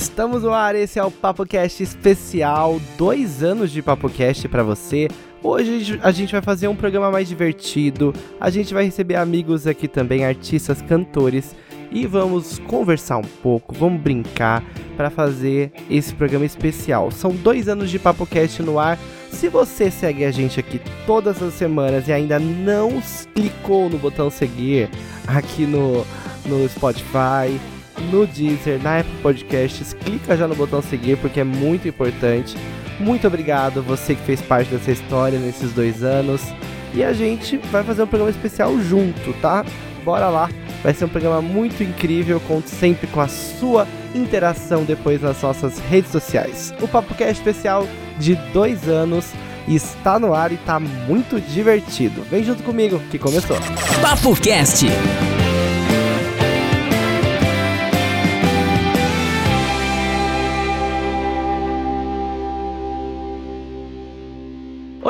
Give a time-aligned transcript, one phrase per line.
[0.00, 5.08] Estamos no ar, esse é o PapoCast especial, dois anos de PapoCast para você.
[5.42, 9.86] Hoje a gente vai fazer um programa mais divertido, a gente vai receber amigos aqui
[9.86, 11.54] também, artistas, cantores,
[11.92, 14.64] e vamos conversar um pouco, vamos brincar
[14.96, 17.10] para fazer esse programa especial.
[17.10, 18.98] São dois anos de PapoCast no ar.
[19.30, 23.02] Se você segue a gente aqui todas as semanas e ainda não
[23.34, 24.88] clicou no botão seguir
[25.26, 26.06] aqui no,
[26.46, 27.60] no Spotify,
[28.10, 32.56] no Deezer, na Apple Podcasts, clica já no botão seguir porque é muito importante.
[32.98, 36.42] Muito obrigado você que fez parte dessa história nesses dois anos.
[36.92, 39.64] E a gente vai fazer um programa especial junto, tá?
[40.04, 40.50] Bora lá!
[40.82, 45.78] Vai ser um programa muito incrível, conto sempre com a sua interação depois nas nossas
[45.78, 46.74] redes sociais.
[46.80, 47.86] O Papo Cast especial
[48.18, 49.26] de dois anos
[49.68, 52.22] está no ar e está muito divertido.
[52.30, 53.56] Vem junto comigo que começou.
[54.00, 54.86] Papo Cast.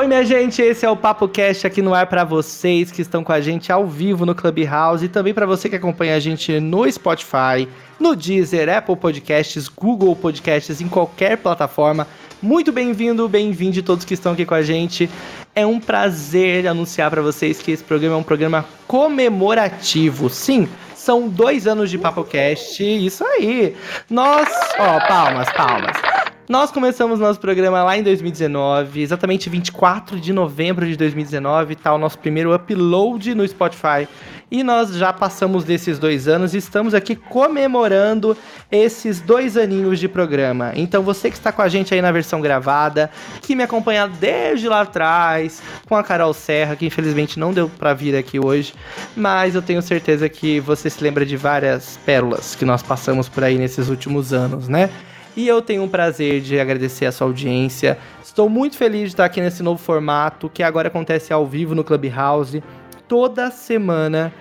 [0.01, 3.23] Oi, minha gente, esse é o Papo Cast aqui no ar para vocês que estão
[3.23, 6.59] com a gente ao vivo no Clubhouse e também para você que acompanha a gente
[6.59, 7.67] no Spotify,
[7.99, 12.07] no Deezer, Apple Podcasts, Google Podcasts, em qualquer plataforma.
[12.41, 15.07] Muito bem-vindo, bem-vindo todos que estão aqui com a gente.
[15.53, 20.31] É um prazer anunciar para vocês que esse programa é um programa comemorativo.
[20.31, 23.75] Sim, são dois anos de PapoCast, isso aí.
[24.09, 24.49] Nós,
[24.79, 26.10] ó, palmas, palmas.
[26.49, 31.97] Nós começamos nosso programa lá em 2019, exatamente 24 de novembro de 2019, tá o
[31.97, 34.07] nosso primeiro upload no Spotify.
[34.49, 38.35] E nós já passamos desses dois anos e estamos aqui comemorando
[38.69, 40.73] esses dois aninhos de programa.
[40.75, 43.09] Então você que está com a gente aí na versão gravada,
[43.41, 47.93] que me acompanha desde lá atrás, com a Carol Serra, que infelizmente não deu para
[47.93, 48.73] vir aqui hoje,
[49.15, 53.43] mas eu tenho certeza que você se lembra de várias pérolas que nós passamos por
[53.45, 54.89] aí nesses últimos anos, né?
[55.35, 57.97] E eu tenho o prazer de agradecer a sua audiência.
[58.21, 61.83] Estou muito feliz de estar aqui nesse novo formato, que agora acontece ao vivo no
[61.83, 62.61] Clubhouse.
[63.07, 64.33] Toda semana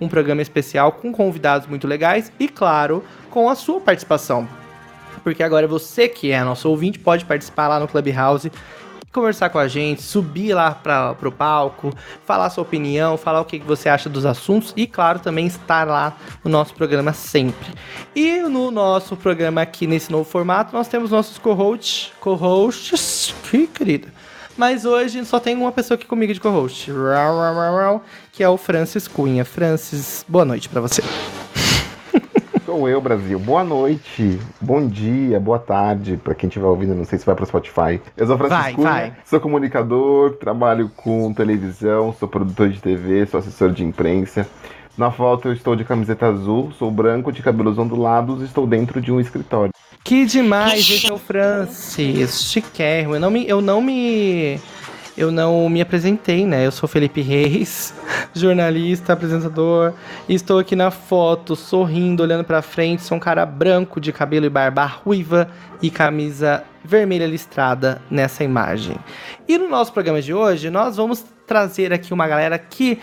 [0.00, 4.46] um programa especial com convidados muito legais e, claro, com a sua participação.
[5.22, 8.52] Porque agora você que é nosso ouvinte pode participar lá no Clubhouse
[9.14, 11.94] conversar com a gente, subir lá para pro palco,
[12.26, 16.16] falar sua opinião, falar o que você acha dos assuntos e, claro, também estar lá
[16.42, 17.72] no nosso programa sempre.
[18.14, 24.08] E no nosso programa aqui nesse novo formato, nós temos nossos co-hosts, co-hosts, que querida.
[24.56, 26.90] Mas hoje só tem uma pessoa aqui comigo de co-host,
[28.32, 29.44] que é o Francis Cunha.
[29.44, 31.02] Francis, boa noite para você.
[32.74, 33.38] Sou eu, Brasil.
[33.38, 36.92] Boa noite, bom dia, boa tarde para quem estiver ouvindo.
[36.92, 38.02] Não sei se vai para Spotify.
[38.16, 39.16] Eu sou Francisco, vai, vai.
[39.24, 44.44] sou comunicador, trabalho com televisão, sou produtor de TV, sou assessor de imprensa.
[44.98, 49.12] Na foto eu estou de camiseta azul, sou branco, de cabelos ondulados estou dentro de
[49.12, 49.70] um escritório.
[50.02, 52.42] Que demais, esse é o Francis.
[52.42, 53.14] Chiquérrimo.
[53.14, 53.48] Eu não me.
[53.48, 54.58] Eu não me
[55.16, 56.66] eu não me apresentei, né?
[56.66, 57.94] Eu sou Felipe Reis,
[58.34, 59.92] jornalista, apresentador,
[60.28, 63.02] e estou aqui na foto, sorrindo, olhando para frente.
[63.02, 65.48] Sou um cara branco, de cabelo e barba ruiva
[65.80, 68.96] e camisa vermelha listrada nessa imagem.
[69.48, 72.98] E no nosso programa de hoje, nós vamos trazer aqui uma galera que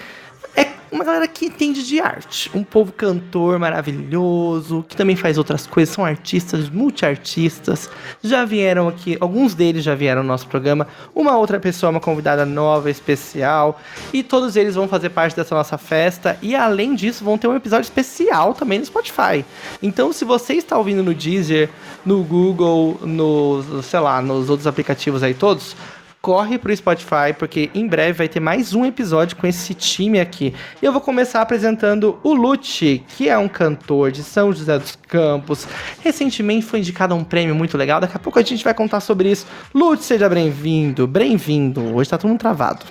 [0.91, 2.51] uma galera que entende de arte.
[2.53, 7.89] Um povo cantor maravilhoso, que também faz outras coisas, são artistas, multiartistas.
[8.21, 10.85] Já vieram aqui, alguns deles já vieram no nosso programa.
[11.15, 13.79] Uma outra pessoa, uma convidada nova, especial.
[14.11, 16.37] E todos eles vão fazer parte dessa nossa festa.
[16.41, 19.45] E além disso, vão ter um episódio especial também no Spotify.
[19.81, 21.69] Então, se você está ouvindo no Deezer,
[22.05, 25.75] no Google, no, sei lá, nos outros aplicativos aí todos
[26.21, 30.53] corre pro Spotify, porque em breve vai ter mais um episódio com esse time aqui.
[30.81, 34.95] E eu vou começar apresentando o Lute, que é um cantor de São José dos
[35.07, 35.67] Campos.
[36.01, 38.99] Recentemente foi indicado a um prêmio muito legal, daqui a pouco a gente vai contar
[38.99, 39.47] sobre isso.
[39.73, 41.95] Lute, seja bem-vindo, bem-vindo.
[41.95, 42.85] Hoje tá todo mundo travado.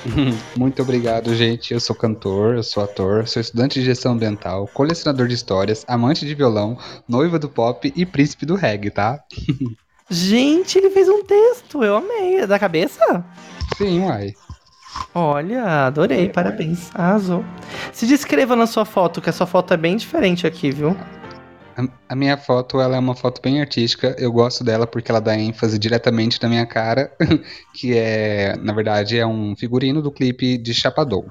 [0.56, 1.74] Muito obrigado, gente.
[1.74, 6.24] Eu sou cantor, eu sou ator, sou estudante de gestão ambiental, colecionador de histórias, amante
[6.24, 9.22] de violão, noiva do pop e príncipe do reggae, tá?
[10.10, 12.40] Gente, ele fez um texto, eu amei.
[12.40, 13.24] É da cabeça?
[13.76, 14.34] Sim, uai.
[15.14, 16.90] Olha, adorei, parabéns.
[16.94, 17.44] Arrasou.
[17.92, 20.96] Se descreva na sua foto, que a sua foto é bem diferente aqui, viu?
[21.76, 24.16] A, a minha foto, ela é uma foto bem artística.
[24.18, 27.12] Eu gosto dela porque ela dá ênfase diretamente na minha cara,
[27.72, 31.26] que é, na verdade, é um figurino do clipe de Chapadão.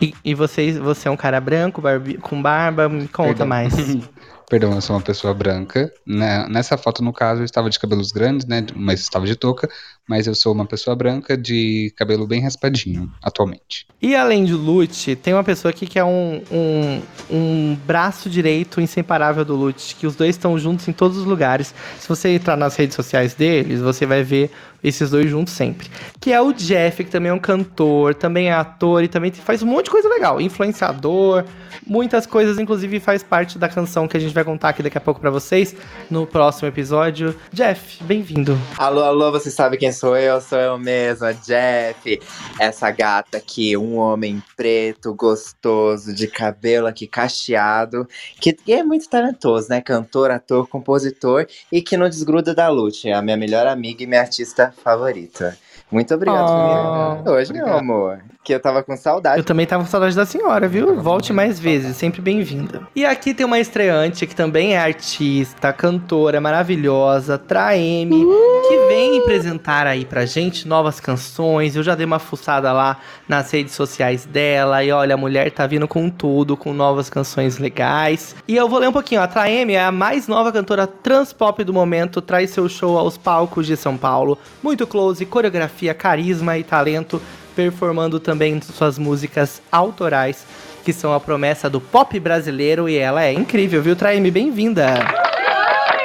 [0.00, 3.46] E, e você, você é um cara branco, barbi, com barba, me conta Perdão.
[3.46, 3.72] mais.
[4.48, 5.92] Perdão, eu sou uma pessoa branca.
[6.06, 6.46] Né?
[6.48, 8.64] Nessa foto, no caso, eu estava de cabelos grandes, né?
[8.74, 9.68] Mas estava de touca.
[10.08, 13.86] Mas eu sou uma pessoa branca de cabelo bem raspadinho, atualmente.
[14.02, 18.80] E além de Lute, tem uma pessoa aqui que é um, um, um braço direito
[18.80, 21.74] inseparável do Lute, que os dois estão juntos em todos os lugares.
[21.98, 24.50] Se você entrar nas redes sociais deles, você vai ver
[24.84, 25.88] esses dois juntos sempre.
[26.20, 29.62] Que é o Jeff, que também é um cantor, também é ator e também faz
[29.62, 30.38] um monte de coisa legal.
[30.38, 31.44] Influenciador,
[31.86, 35.00] muitas coisas, inclusive faz parte da canção que a gente vai contar aqui daqui a
[35.00, 35.74] pouco para vocês
[36.10, 37.34] no próximo episódio.
[37.50, 38.58] Jeff, bem-vindo.
[38.76, 40.40] Alô, alô, você sabe quem sou eu?
[40.40, 42.20] Sou eu mesma, Jeff.
[42.58, 48.06] Essa gata aqui, um homem preto, gostoso, de cabelo aqui cacheado,
[48.40, 49.80] que é muito talentoso, né?
[49.80, 54.20] Cantor, ator, compositor e que não desgruda da Lute, a minha melhor amiga e minha
[54.20, 55.56] artista favorita.
[55.94, 58.18] Muito obrigado Oh, por me hoje, meu amor.
[58.42, 59.38] Que eu tava com saudade.
[59.38, 61.00] Eu também tava com saudade da senhora, viu?
[61.00, 62.82] Volte mais vezes, sempre bem-vinda.
[62.94, 68.26] E aqui tem uma estreante que também é artista, cantora maravilhosa, Traeme,
[68.68, 71.76] que vem apresentar aí pra gente novas canções.
[71.76, 72.98] Eu já dei uma fuçada lá
[73.28, 77.56] nas redes sociais dela e olha, a mulher tá vindo com tudo, com novas canções
[77.58, 78.34] legais.
[78.48, 81.72] E eu vou ler um pouquinho, a Traeme é a mais nova cantora transpop do
[81.72, 84.36] momento, traz seu show aos palcos de São Paulo.
[84.62, 87.20] Muito close, coreografia, carisma e talento
[87.54, 90.46] performando também suas músicas autorais,
[90.84, 94.30] que são a promessa do pop brasileiro, e ela é incrível, viu, Traime?
[94.30, 94.94] Bem-vinda!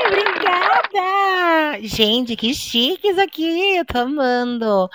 [0.08, 1.80] Obrigada!
[1.82, 4.90] Gente, que chiques aqui, eu tô amando.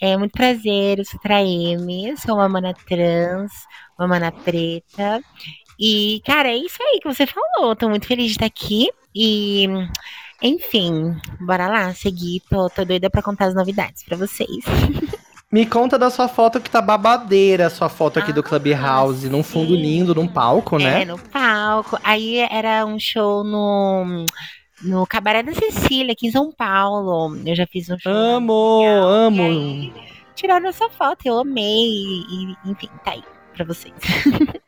[0.00, 3.52] É muito prazer, eu sou Traeme, sou uma mana trans,
[3.98, 5.20] uma mana preta.
[5.78, 7.74] E, cara, é isso aí que você falou.
[7.74, 8.90] Tô muito feliz de estar aqui.
[9.14, 9.66] E,
[10.42, 12.40] enfim, bora lá, seguir.
[12.48, 14.64] Tô, tô doida pra contar as novidades pra vocês.
[15.52, 19.28] Me conta da sua foto que tá babadeira, a sua foto aqui do Ah, Clubhouse,
[19.28, 19.82] num fundo sim.
[19.82, 21.02] lindo, num palco, né?
[21.02, 21.98] É, no palco.
[22.04, 24.24] Aí era um show no,
[24.80, 27.36] no Cabaré da Cecília, aqui em São Paulo.
[27.44, 28.12] Eu já fiz um show.
[28.12, 29.42] Amo, amo.
[29.42, 29.92] Aí,
[30.36, 31.88] tiraram essa foto, eu amei.
[32.30, 33.22] E, enfim, tá aí
[33.52, 33.92] pra vocês.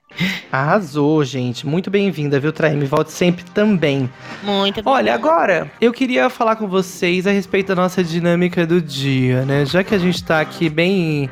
[0.50, 1.66] Arrasou, gente.
[1.66, 2.84] Muito bem-vinda, viu, Traime?
[2.84, 4.08] Volte sempre também.
[4.42, 5.14] Muito Olha, obrigada.
[5.14, 9.64] agora eu queria falar com vocês a respeito da nossa dinâmica do dia, né?
[9.64, 11.30] Já que a gente tá aqui bem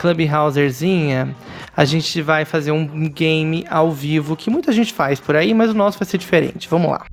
[0.00, 1.34] clubhouserzinha,
[1.76, 5.70] a gente vai fazer um game ao vivo que muita gente faz por aí, mas
[5.70, 6.68] o nosso vai ser diferente.
[6.68, 7.06] Vamos lá.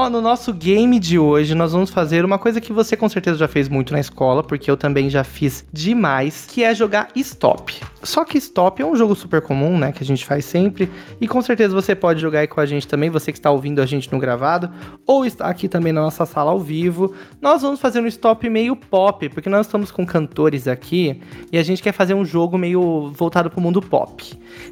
[0.00, 3.36] Ó, no nosso game de hoje, nós vamos fazer uma coisa que você com certeza
[3.36, 7.78] já fez muito na escola, porque eu também já fiz demais, que é jogar Stop.
[8.02, 11.28] Só que Stop é um jogo super comum, né, que a gente faz sempre, e
[11.28, 13.84] com certeza você pode jogar aí com a gente também, você que está ouvindo a
[13.84, 14.70] gente no gravado,
[15.06, 17.12] ou está aqui também na nossa sala ao vivo.
[17.38, 21.20] Nós vamos fazer um Stop meio pop, porque nós estamos com cantores aqui,
[21.52, 24.24] e a gente quer fazer um jogo meio voltado para o mundo pop.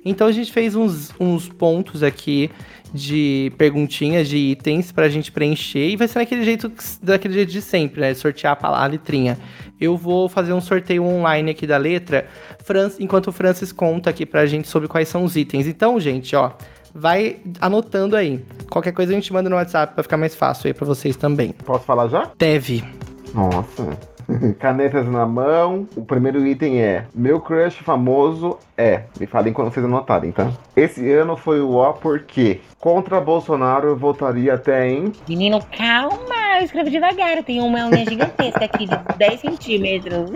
[0.06, 2.50] Então a gente fez uns, uns pontos aqui
[2.92, 7.60] de perguntinhas, de itens pra gente preencher e vai ser daquele jeito, daquele jeito de
[7.60, 8.14] sempre, né?
[8.14, 9.38] Sortear a palavra, a letrinha.
[9.80, 12.26] Eu vou fazer um sorteio online aqui da letra,
[12.64, 15.66] Fran- enquanto o Francis conta aqui pra gente sobre quais são os itens.
[15.66, 16.52] Então, gente, ó,
[16.94, 18.44] vai anotando aí.
[18.70, 21.52] Qualquer coisa a gente manda no WhatsApp pra ficar mais fácil aí pra vocês também.
[21.64, 22.30] Posso falar já?
[22.38, 22.82] Deve.
[23.34, 23.96] Nossa.
[24.58, 25.86] Canetas na mão.
[25.96, 29.04] O primeiro item é: Meu crush famoso é.
[29.18, 30.50] Me falem quando vocês anotarem, tá?
[30.76, 35.12] Esse ano foi o ó porque contra Bolsonaro eu votaria até em.
[35.28, 37.36] Menino, calma, eu escrevo devagar.
[37.38, 40.30] Eu tenho uma unha gigantesca aqui de 10 centímetros.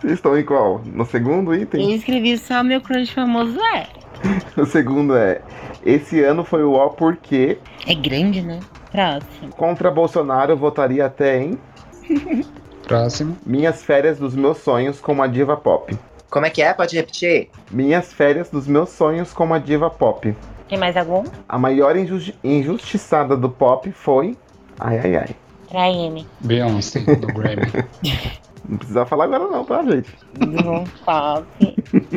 [0.00, 0.80] Vocês estão em qual?
[0.84, 1.92] No segundo Eu item?
[1.94, 3.86] escrevi só meu crush famoso é.
[4.60, 5.42] O segundo é:
[5.84, 8.58] Esse ano foi o ó porque É grande, né?
[8.90, 9.52] Próximo.
[9.56, 11.58] contra Bolsonaro eu votaria até em.
[12.86, 13.36] Próximo.
[13.44, 15.96] Minhas férias dos meus sonhos como a diva pop.
[16.30, 16.72] Como é que é?
[16.74, 17.50] Pode repetir?
[17.70, 20.36] Minhas férias dos meus sonhos como a diva pop.
[20.68, 21.24] Tem mais algum?
[21.48, 24.36] A maior injusti- injustiçada do pop foi.
[24.78, 25.28] Ai, ai, ai.
[25.68, 26.26] Traeme.
[26.40, 27.62] Beyoncé, do Grammy.
[28.68, 30.10] Não precisa falar agora, não, tá, gente?
[30.34, 31.46] Do pop.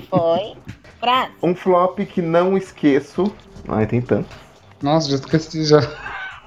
[0.10, 0.56] Foi.
[1.00, 1.32] Frase.
[1.44, 3.32] Um flop que não esqueço.
[3.68, 4.36] Ai, tem tanto.
[4.82, 5.80] Nossa, já esqueci já.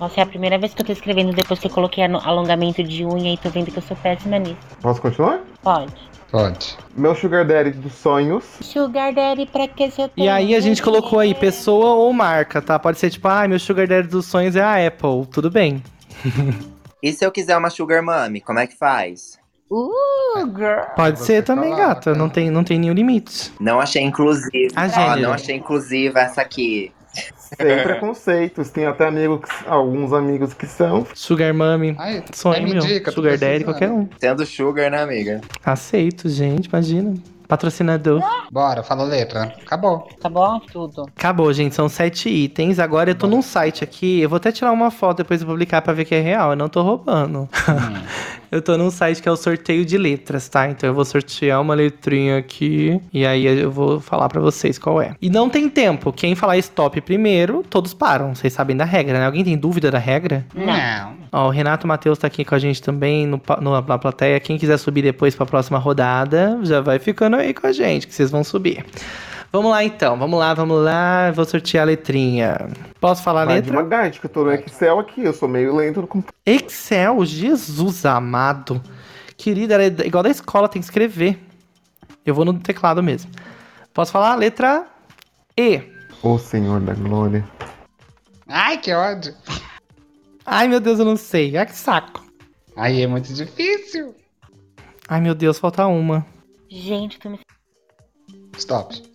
[0.00, 3.04] Nossa, é a primeira vez que eu tô escrevendo depois que eu coloquei alongamento de
[3.04, 4.56] unha e tô vendo que eu sou péssima nisso.
[4.80, 5.40] Posso continuar?
[5.62, 5.94] Pode.
[6.30, 6.76] Pode.
[6.96, 8.44] Meu sugar daddy dos sonhos.
[8.60, 12.60] Sugar Daddy, pra que se eu E aí a gente colocou aí pessoa ou marca,
[12.60, 12.76] tá?
[12.76, 15.26] Pode ser tipo, ah, meu sugar daddy dos sonhos é a Apple.
[15.32, 15.80] Tudo bem.
[17.04, 19.38] E se eu quiser uma Sugar Mommy, como é que faz?
[19.70, 20.84] Uh, girl.
[20.96, 22.12] Pode Você ser também, falava, gata.
[22.12, 22.18] né?
[22.18, 23.52] Não tem, não tem nenhum limite.
[23.60, 24.72] Não achei inclusiva.
[24.74, 25.20] A gênero.
[25.20, 26.93] não achei inclusiva essa aqui.
[27.36, 28.70] Sem preconceitos.
[28.70, 31.06] Tem até amigos que- alguns amigos que são.
[31.14, 31.94] Sugar Mummy.
[31.98, 32.82] Ai, Sonho me meu.
[32.82, 34.08] indica, tô Sugar Daddy, qualquer um.
[34.18, 35.40] Sendo Sugar, né, amiga?
[35.64, 37.14] Aceito, gente, imagina.
[37.46, 38.22] patrocinador.
[38.50, 39.54] Bora, fala a letra.
[39.64, 40.08] Acabou.
[40.20, 40.58] Tá bom?
[40.72, 41.02] Tudo.
[41.16, 41.74] Acabou, gente.
[41.74, 42.78] São sete itens.
[42.78, 44.20] Agora eu tô num site aqui.
[44.20, 46.50] Eu vou até tirar uma foto depois e publicar pra ver que é real.
[46.50, 47.40] Eu não tô roubando.
[47.68, 48.02] Hum.
[48.54, 50.68] eu tô num site que é o sorteio de letras, tá?
[50.68, 53.00] Então eu vou sortear uma letrinha aqui.
[53.12, 55.14] E aí eu vou falar pra vocês qual é.
[55.20, 56.12] E não tem tempo.
[56.12, 58.34] Quem falar stop primeiro, todos param.
[58.34, 59.26] Vocês sabem da regra, né?
[59.26, 60.44] Alguém tem dúvida da regra?
[60.54, 61.14] Não.
[61.32, 64.38] Ó, o Renato Matheus tá aqui com a gente também no, no- na plateia.
[64.38, 68.14] Quem quiser subir depois pra próxima rodada, já vai ficando aí com a gente, que
[68.14, 68.84] vocês vão subir.
[69.54, 71.30] Vamos lá então, vamos lá, vamos lá.
[71.30, 72.56] Vou sortear a letrinha.
[73.00, 73.70] Posso falar a Vai letra?
[73.70, 76.34] devagar, que eu tô no Excel aqui, eu sou meio lento no computador.
[76.44, 78.82] Excel, Jesus amado.
[79.36, 81.38] Querida, é igual da escola, tem que escrever.
[82.26, 83.30] Eu vou no teclado mesmo.
[83.92, 84.88] Posso falar a letra
[85.56, 85.82] E.
[86.20, 87.48] Ô Senhor da Glória.
[88.48, 89.36] Ai, que ódio.
[90.44, 91.56] Ai, meu Deus, eu não sei.
[91.56, 92.24] Ai, que saco.
[92.76, 94.16] Aí é muito difícil.
[95.08, 96.26] Ai, meu Deus, falta uma.
[96.68, 97.38] Gente, tô me
[98.58, 99.13] Stop.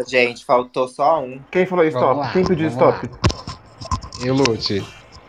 [0.00, 1.40] Nossa, gente, faltou só um.
[1.50, 2.18] Quem falou stop?
[2.18, 3.08] lá, Quem pediu stop?
[4.24, 4.84] Eu lute.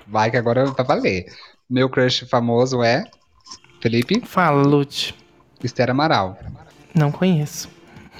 [0.08, 1.26] Vai que agora vai valer.
[1.70, 3.04] Meu crush famoso é
[3.82, 5.16] Felipe Fala, Lute.
[5.64, 6.38] Esther Amaral.
[6.94, 7.70] Não conheço.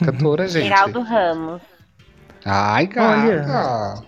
[0.04, 0.64] Cantora, gente.
[0.68, 1.62] Geraldo Ramos.
[2.46, 4.04] Ai, gata.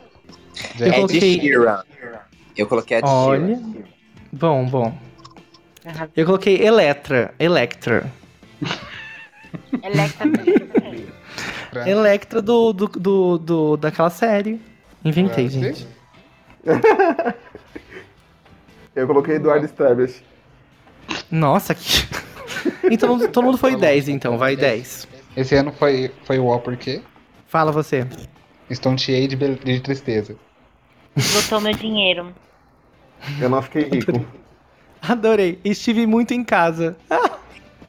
[0.80, 1.84] Eu é coloquei- de Sheeran.
[2.56, 3.56] Eu coloquei a de Olha.
[3.58, 3.74] Sheeran.
[4.32, 4.98] Bom, bom.
[6.16, 7.34] Eu coloquei Electra.
[7.38, 8.10] Electra.
[11.82, 11.90] Electra.
[11.92, 14.62] Electra do, do, do, do- daquela série.
[15.04, 15.60] Inventei, Você?
[15.74, 15.88] gente.
[18.96, 20.22] Eu coloquei Eduardo Stablish.
[21.32, 21.84] Nossa, que.
[22.90, 25.08] Então todo mundo foi 10, então, vai 10.
[25.36, 27.02] Esse ano foi, foi o ó porque
[27.48, 28.06] Fala você.
[28.70, 30.36] estonteei de, bel- de tristeza.
[31.34, 32.34] Botou meu dinheiro.
[33.40, 34.26] Eu não fiquei rico.
[35.02, 35.60] Adorei.
[35.64, 36.96] Estive muito em casa.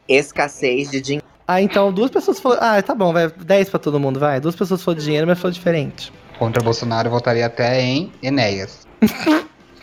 [0.09, 1.24] Escassez de dinheiro.
[1.47, 2.59] Ah, então duas pessoas foram.
[2.63, 3.29] Ah, tá bom, vai.
[3.29, 4.41] 10 pra todo mundo, vai.
[4.41, 6.13] Duas pessoas foram de dinheiro, mas foi diferente.
[6.39, 8.87] Contra Bolsonaro eu votaria até em Enéas.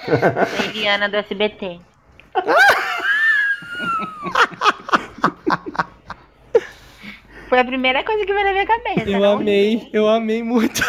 [0.07, 1.79] Da Eliana do SBT.
[7.49, 9.09] Foi a primeira coisa que veio na minha cabeça.
[9.09, 9.33] Eu não?
[9.33, 10.81] amei, eu amei muito.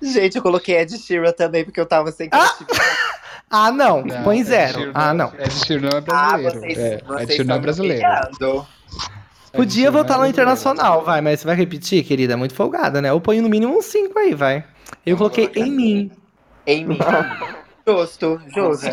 [0.00, 2.80] Gente, eu coloquei a de Sheeran também, porque eu tava sem criatividade.
[3.50, 4.02] Ah, não.
[4.02, 4.72] Não, Põe Ed zero.
[4.78, 5.32] Sheeran- Ah, não.
[5.36, 6.60] Ed Sheeran é Ah, brasileiro.
[6.60, 8.06] vocês, é, vocês Ed Sheeran é brasileiro.
[8.06, 8.66] humilhando.
[9.52, 12.36] Podia Ed Sheeran votar no é internacional, vai, mas você vai repetir, querida?
[12.36, 13.10] Muito folgada, né?
[13.10, 14.64] Eu ponho no mínimo um 5 aí, vai.
[15.06, 16.10] Eu coloquei em mim.
[16.66, 16.98] Em mim.
[17.86, 18.90] Justo, justo.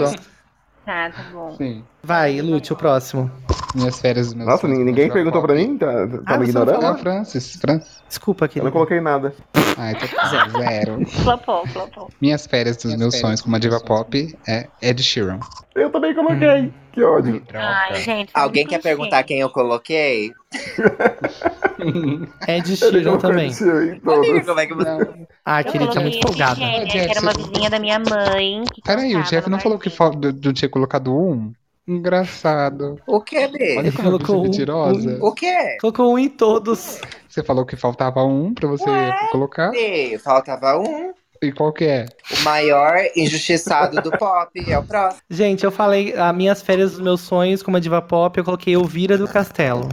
[0.85, 1.55] Tá, tá bom.
[1.55, 1.81] Sim.
[2.03, 3.31] Vai, Lute, o próximo.
[3.73, 5.77] Minhas férias meus Nossa, ninguém perguntou pra mim?
[5.77, 6.83] Tá, tá Ah, me não ignorando?
[6.85, 7.55] É o Francis.
[7.55, 8.03] Francis.
[8.09, 8.71] Desculpa, Eu não querida.
[8.71, 9.33] coloquei nada.
[9.83, 11.05] Ah, então zero.
[11.09, 12.09] Flopou, flopou.
[12.21, 15.39] Minhas férias dos Minhas meus férias sonhos como uma diva pop é Ed Sheeran.
[15.73, 16.71] Eu também coloquei.
[16.91, 17.41] Que ódio.
[17.53, 18.29] Ai, gente.
[18.33, 20.31] Alguém quer perguntar quem eu coloquei?
[22.47, 23.51] É Ele Sheeran também.
[23.51, 24.45] todos.
[24.45, 24.89] como é que você...
[25.21, 26.59] Eu Ah, querida, tá coloquei muito folgada.
[26.85, 28.63] Jeff, era uma vizinha da minha mãe.
[28.85, 31.51] Peraí, o Jeff não falou que fal- não tinha colocado um?
[31.87, 32.97] Engraçado.
[33.07, 33.77] O que, Bê?
[33.77, 35.17] Olha como colocou você é um- mentirosa.
[35.21, 35.77] O que?
[35.79, 36.99] Colocou um em todos.
[37.27, 38.85] Você falou que faltava um pra você
[39.31, 39.71] colocar.
[39.71, 41.13] Bê, Faltava um.
[41.43, 42.05] E qual que é?
[42.39, 45.23] O maior injustiçado do pop é o próximo.
[45.27, 48.75] Gente, eu falei as minhas férias dos meus sonhos como uma diva pop, eu coloquei
[48.75, 49.89] Elvira do Castelo.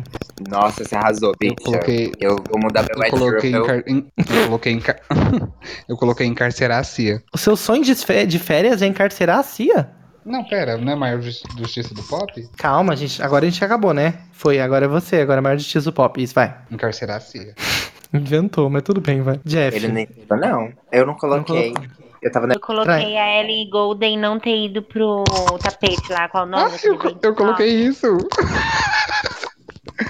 [0.47, 1.33] Nossa, você arrasou.
[1.41, 2.13] Eu coloquei.
[2.21, 3.83] Eu vou mudar meu Eu coloquei, encar...
[3.89, 5.01] em- eu coloquei encar...
[5.89, 7.23] Eu coloquei encarcerar a Cia.
[7.33, 9.91] O seu sonho de férias é encarcerar a Cia?
[10.29, 12.49] Não, pera, não é a maior justi- justiça do pop?
[12.57, 13.23] Calma, gente.
[13.23, 14.15] Agora a gente acabou, né?
[14.33, 15.17] Foi, agora é você.
[15.21, 16.23] Agora é a maior justiça do pop.
[16.23, 16.55] Isso, vai.
[16.71, 17.55] Encarcerar a Cia.
[18.13, 19.41] Inventou, mas tudo bem, vai.
[19.45, 19.77] Jeff.
[19.77, 20.09] Ele nem...
[20.31, 21.73] Não, eu não coloquei.
[21.73, 21.99] colocou.
[22.21, 22.55] Eu tava na...
[22.55, 25.23] Eu coloquei a Ellie Golden não ter ido pro
[25.63, 26.73] tapete lá, qual o nome?
[26.75, 28.07] Ah, eu, eu coloquei isso.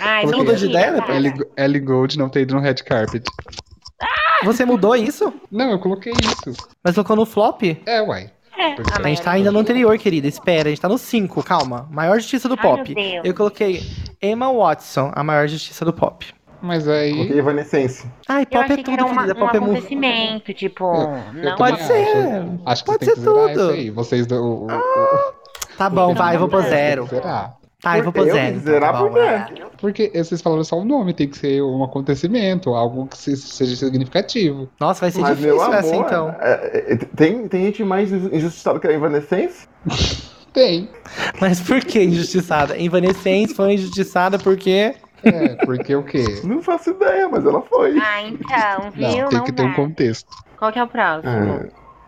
[0.00, 1.00] Ai, Você mudou de ideia para.
[1.00, 1.16] depois?
[1.16, 3.22] Ellie, Ellie Gold não ter ido no red carpet.
[4.44, 5.32] Você mudou isso?
[5.50, 6.52] Não, eu coloquei isso.
[6.82, 7.62] Mas colocou no flop?
[7.84, 8.30] É, uai.
[8.58, 10.26] É, a A gente tá ainda no anterior, querida.
[10.26, 11.86] Espera, a gente tá no 5, calma.
[11.90, 12.94] Maior justiça do Ai, pop.
[12.94, 13.24] meu Deus.
[13.24, 13.82] Eu coloquei
[14.20, 16.26] Emma Watson, a maior justiça do pop.
[16.60, 17.12] Mas aí.
[17.14, 18.04] Coloquei Evanescence.
[18.28, 19.34] Ai, Eu pop é tudo, uma- querida.
[19.34, 19.72] um Pop é muito.
[19.74, 20.84] acontecimento, tipo,
[21.34, 21.56] Eu não.
[21.56, 21.92] Pode ser.
[21.94, 23.94] Acho, acho que Pode você tem ser tudo.
[23.94, 24.34] Vocês do.
[24.42, 25.38] O, o,
[25.76, 27.06] Tá bom, vai, eu vou pôr zero.
[27.06, 27.57] Zerar.
[27.80, 28.56] Tá, eu vou pôr zero.
[28.56, 29.62] então, zerar tá bom, por quê?
[29.78, 33.76] Porque vocês falaram só o nome, tem que ser um acontecimento, algo que se- seja
[33.76, 34.68] significativo.
[34.80, 36.37] Nossa, vai ser Mas, meu difícil amor, essa então.
[36.40, 39.68] é, é, tem, tem gente mais injustiçada que a Evanescence?
[40.52, 40.88] Tem.
[41.40, 42.76] Mas por que injustiçada?
[42.82, 44.94] Evanescence foi injustiçada porque.
[45.23, 46.25] É, porque o quê?
[46.42, 47.97] Não faço ideia, mas ela foi.
[48.00, 49.02] Ah, então, viu?
[49.08, 49.76] Não, Não, tem que ter um dá.
[49.76, 50.28] contexto.
[50.58, 51.30] Qual que é o próximo?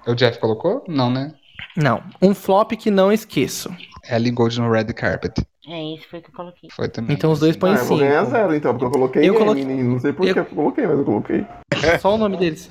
[0.04, 0.82] É, O Jeff colocou?
[0.88, 1.32] Não, né?
[1.76, 3.70] Não, um flop que não esqueço.
[4.10, 5.32] Ellie Gold no Red Carpet.
[5.68, 6.70] É, isso foi o que eu coloquei.
[6.72, 7.14] Foi também.
[7.16, 8.30] Então os dois põem Ah, eu vou ganhar cinco.
[8.36, 9.84] zero então, porque eu coloquei Eu coloquei- Eminem.
[9.84, 11.46] Não sei por eu- que eu coloquei, mas eu coloquei.
[12.00, 12.70] Só o nome deles.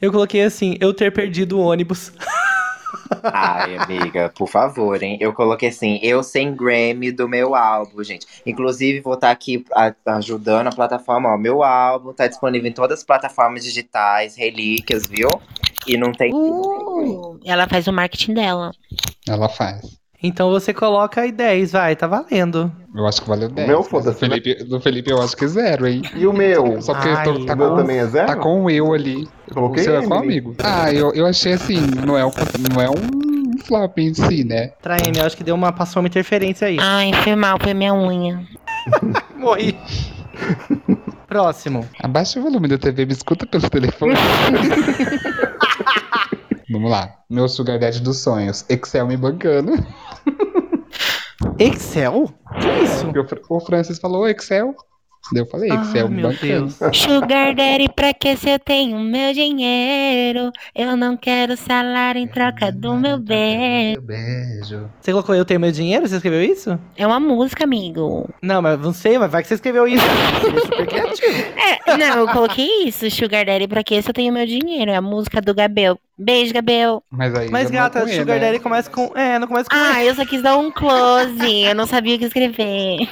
[0.00, 2.12] Eu coloquei assim, eu ter perdido o ônibus.
[3.24, 5.18] Ai, amiga, por favor, hein?
[5.20, 8.26] Eu coloquei assim, eu sem Grammy do meu álbum, gente.
[8.46, 11.36] Inclusive, vou estar aqui a- ajudando a plataforma, ó.
[11.36, 15.28] Meu álbum tá disponível em todas as plataformas digitais, relíquias, viu?
[15.86, 16.32] E não tem.
[16.32, 18.70] Uh, ela faz o marketing dela.
[19.28, 19.99] Ela faz.
[20.22, 22.70] Então você coloca aí 10, vai, tá valendo.
[22.94, 23.66] Eu acho que valeu 10.
[23.68, 26.02] meu, mas foda-se, do Felipe, do Felipe eu acho que zero, hein?
[26.14, 26.80] E o meu?
[26.82, 28.26] Só porque Ai, eu tô, tá, o meu com, também é zero?
[28.26, 29.26] tá com o eu ali.
[29.52, 30.38] Coloquei o seu é qual Eminem.
[30.40, 30.56] amigo?
[30.62, 32.30] Ah, eu, eu achei assim, não é, um,
[32.70, 34.72] não é um flop em si, né?
[34.82, 36.76] Traeme, eu acho que deu uma, passou uma interferência aí.
[36.80, 38.42] Ai, foi mal, foi minha unha.
[39.38, 39.78] Morri.
[41.26, 41.86] Próximo.
[42.02, 44.14] Abaixa o volume da TV, me escuta pelo telefone.
[46.70, 47.14] Vamos lá.
[47.28, 48.64] Meu sugar daddy dos sonhos.
[48.68, 49.72] Excel me bancando.
[51.58, 52.32] Excel?
[52.60, 53.04] Que isso?
[53.06, 54.74] Porque o Fr- O Francis falou Excel.
[55.32, 56.46] Daí eu falei Excel Ah, me meu bancando.
[56.46, 56.78] Deus.
[56.96, 60.50] Sugar Daddy, pra que se eu tenho meu dinheiro?
[60.74, 64.00] Eu não quero salário em troca do meu beijo.
[64.00, 64.90] Beijo.
[65.00, 66.08] Você colocou eu tenho meu dinheiro?
[66.08, 66.78] Você escreveu isso?
[66.96, 68.28] É uma música, amigo.
[68.42, 70.04] Não, mas não sei, mas vai que você escreveu isso.
[70.50, 71.36] É super criativo.
[71.86, 73.08] É, não, eu coloquei isso.
[73.10, 74.90] Sugar Daddy, pra que se eu tenho meu dinheiro?
[74.90, 75.98] É a música do Gabel.
[76.22, 77.02] Beijo, Gabel.
[77.10, 77.50] Mas aí.
[77.50, 78.46] Mas, já gata, E, Sugar né?
[78.46, 79.10] Daddy começa com.
[79.16, 79.74] É, não começa com.
[79.76, 81.62] Ah, eu só quis dar um close.
[81.64, 82.98] Eu não sabia o que escrever.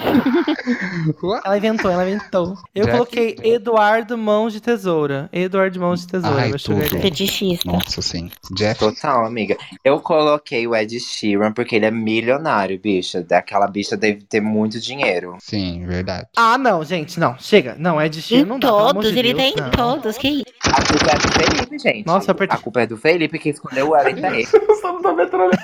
[1.44, 2.54] Ela inventou, ela inventou.
[2.74, 2.92] Eu Jack.
[2.96, 5.28] coloquei Eduardo Mãos de Tesoura.
[5.32, 6.42] Eduardo Mãos de Tesoura.
[6.42, 6.82] Ai, tudo.
[7.00, 7.70] Fetichista.
[7.70, 8.30] Nossa, sim.
[8.54, 8.78] Jeff.
[8.78, 9.56] Total, amiga.
[9.84, 13.22] Eu coloquei o Ed Sheeran porque ele é milionário, bicha.
[13.22, 15.36] Daquela bicha deve ter muito dinheiro.
[15.40, 16.26] Sim, verdade.
[16.36, 17.36] Ah, não, gente, não.
[17.38, 17.74] Chega.
[17.78, 19.60] Não, é de Em Sheeran, não dá, pelo amor todos, de ele Deus, tem em
[19.62, 19.70] não.
[19.70, 20.18] todos.
[20.18, 20.44] Que isso?
[20.64, 22.06] A culpa é do Felipe, gente.
[22.06, 22.58] Nossa, eu apertei.
[22.58, 24.76] A culpa é do Felipe que o Ellen Taylor.
[24.80, 25.56] Só não tá metralhando.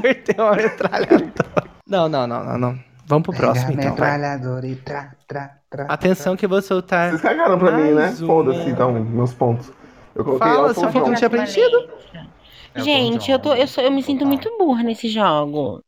[0.00, 1.70] Perdeu a metralhadora.
[1.86, 2.78] Não, não, não, não, não.
[3.06, 3.90] Vamos pro próximo, então.
[3.90, 5.86] metralhadora e tra, tra, tra.
[5.86, 7.10] Atenção que eu vou soltar.
[7.10, 8.14] Vocês cagaram pra mim, né?
[8.20, 8.26] Uma.
[8.26, 9.72] Foda-se, então, meus pontos.
[10.14, 11.76] Eu coloquei Fala, falou que não tinha preenchido?
[11.76, 15.82] Elton Gente, eu, tô, eu, sou, eu me sinto muito burra nesse jogo.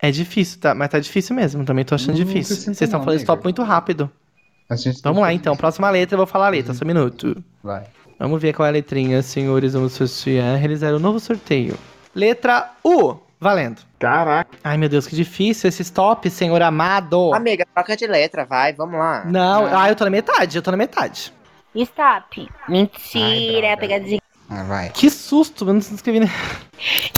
[0.00, 0.74] É difícil, tá?
[0.74, 1.64] Mas tá difícil mesmo.
[1.64, 2.56] Também tô achando Não difícil.
[2.56, 3.26] Vocês estão falando amiga.
[3.26, 4.10] top muito rápido.
[4.68, 5.56] A gente Vamos lá então.
[5.56, 7.42] Próxima letra, eu vou falar a letra, só um minuto.
[7.62, 7.84] Vai.
[8.22, 9.72] Vamos ver qual é a letrinha, senhores.
[9.72, 11.76] Vamos sortear, realizar um novo sorteio.
[12.14, 13.16] Letra U.
[13.40, 13.82] Valendo.
[13.98, 14.56] Caraca.
[14.62, 17.34] Ai, meu Deus, que difícil esse stop, senhor amado.
[17.34, 19.24] Amiga, troca de letra, vai, vamos lá.
[19.24, 21.32] Não, ah, eu tô na metade, eu tô na metade.
[21.74, 22.48] Stop.
[22.68, 24.20] Mentira, Ai, pegadinha.
[24.48, 24.90] Ah, vai.
[24.90, 26.30] Que susto, eu não escrevi nem.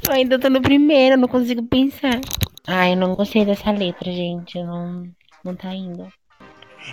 [0.08, 2.18] Eu ainda tô no primeiro, eu não consigo pensar.
[2.66, 4.58] Ai, eu não gostei dessa letra, gente.
[4.62, 5.06] Não,
[5.44, 6.08] não tá indo.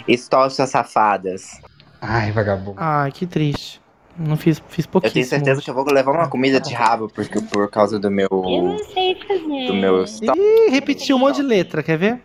[0.05, 1.61] Stop suas safadas.
[2.01, 2.75] Ai, vagabundo.
[2.77, 3.80] Ai, que triste.
[4.27, 5.13] Não fiz, fiz Eu pouquíssimo.
[5.13, 8.27] tenho certeza que eu vou levar uma comida de rabo porque, por causa do meu.
[8.31, 9.67] Eu não sei fazer.
[9.67, 10.39] Do meu stop.
[10.39, 12.21] Ih, repetiu um monte de letra, quer ver?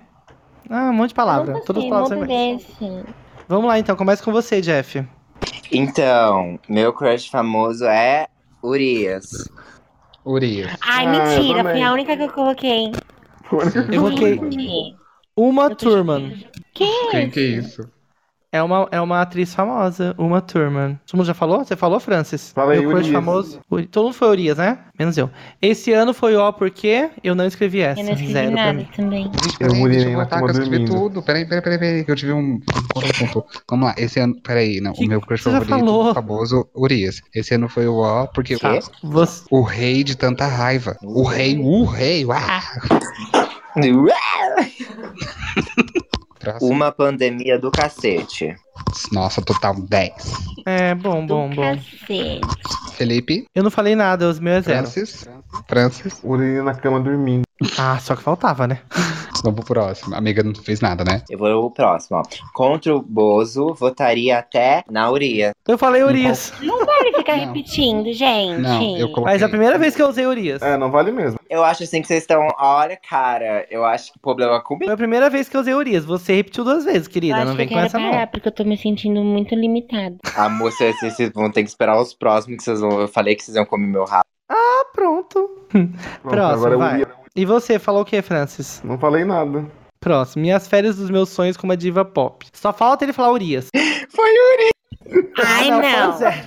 [0.68, 1.52] Ah, um monte de Eu palavra.
[1.54, 3.04] não Todas as palavras desse.
[3.48, 5.04] Vamos lá então, começa com você, Jeff.
[5.72, 8.26] Então, meu crush famoso é
[8.62, 9.48] Urias.
[10.24, 10.72] Urias.
[10.82, 12.92] Ai, Ah, eu mentira, foi a única que eu coloquei.
[13.92, 14.96] Eu coloquei
[15.36, 16.34] Uma eu chocada.
[16.74, 17.88] Quem é Quem que é isso?
[18.52, 20.98] É uma, é uma atriz famosa, Uma Thurman.
[21.04, 21.64] Todo mundo já falou?
[21.64, 22.52] Você falou, Francis?
[22.54, 23.60] Falei, Meu crush famoso.
[23.90, 24.78] Todo mundo foi Urias, né?
[24.98, 25.28] Menos eu.
[25.60, 28.00] Esse ano foi O porque eu não escrevi essa.
[28.00, 28.88] Eu não escrevi Zero pra nada mim.
[28.96, 29.30] também.
[29.60, 30.94] Eu eu na cama que eu escrevi dormindo.
[30.94, 31.22] tudo.
[31.22, 32.60] Peraí, peraí, peraí, peraí, que eu tive um...
[33.68, 34.34] Vamos lá, esse ano...
[34.42, 34.92] Peraí, não.
[34.92, 36.14] Que- o meu crush favorito, falou.
[36.14, 37.20] famoso, Urias.
[37.34, 38.56] Esse ano foi o O, porque...
[39.02, 39.44] Você...
[39.50, 40.96] O rei de tanta raiva.
[41.02, 42.24] O rei, o rei.
[42.30, 42.62] Ah!
[46.60, 48.54] Uma pandemia do cacete.
[49.12, 50.12] Nossa, total 10.
[50.66, 51.76] É, bom, bom, Do bom.
[51.76, 52.40] cacete.
[52.94, 54.78] Felipe, Eu não falei nada, os meus é zero.
[54.86, 55.26] Francis,
[55.68, 56.20] Francis.
[56.22, 57.45] Urina na cama dormindo.
[57.78, 58.80] Ah, só que faltava, né?
[59.42, 60.14] Vamos pro próximo.
[60.14, 61.22] A amiga não fez nada, né?
[61.30, 62.22] Eu vou pro próximo, ó.
[62.52, 65.52] Contra o Bozo, votaria até na Urias.
[65.66, 66.52] Eu falei Urias.
[66.60, 67.46] Não vale ficar Não.
[67.46, 68.60] repetindo, gente.
[68.60, 69.34] Não, eu coloquei.
[69.34, 70.60] Mas é a primeira vez que eu usei Urias.
[70.62, 71.38] É, não vale mesmo.
[71.48, 72.46] Eu acho assim que vocês estão.
[72.58, 74.84] Olha, cara, eu acho que o problema é comigo.
[74.86, 76.04] Foi a primeira vez que eu usei Urias.
[76.04, 77.44] Você repetiu duas vezes, querida.
[77.44, 78.26] Não que vem eu com quero essa parar, não.
[78.28, 80.16] porque eu tô me sentindo muito limitada.
[80.36, 83.00] A moça, vocês, vocês vão ter que esperar os próximos que vocês vão.
[83.00, 84.24] Eu falei que vocês iam comer meu rabo.
[84.48, 85.50] Ah, pronto.
[85.72, 86.94] Pronto, Próximo, agora vai.
[87.02, 87.25] Urina.
[87.36, 88.80] E você, falou o que, Francis?
[88.82, 89.66] Não falei nada.
[90.00, 90.40] Próximo.
[90.40, 92.46] Minhas férias dos meus sonhos com uma diva pop.
[92.50, 93.68] Só falta ele falar Urias.
[94.08, 95.26] Foi Urias.
[95.44, 96.16] Ai, não.
[96.16, 96.46] zero.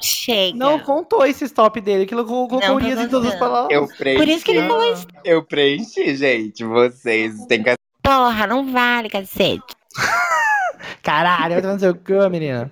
[0.00, 0.56] Chega.
[0.56, 3.70] Não contou esse stop dele, que ele colocou Não, Urias tô em todas as palavras.
[3.70, 4.18] Eu preenchi.
[4.18, 5.06] Por isso que ele falou isso.
[5.22, 6.64] Eu preenchi, gente.
[6.64, 7.74] Vocês têm que.
[8.02, 9.76] Porra, não vale, cacete.
[11.02, 12.70] Caralho, vai tomar no seu cu, menina.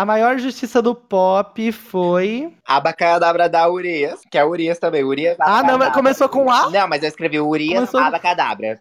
[0.00, 2.50] A maior justiça do pop foi.
[2.66, 5.04] Abacadabra da Urias, que é Urias também.
[5.04, 6.70] Urias Ah, não, mas começou com A?
[6.70, 8.80] Não, mas eu escrevi Urias Começou- Abacadabra.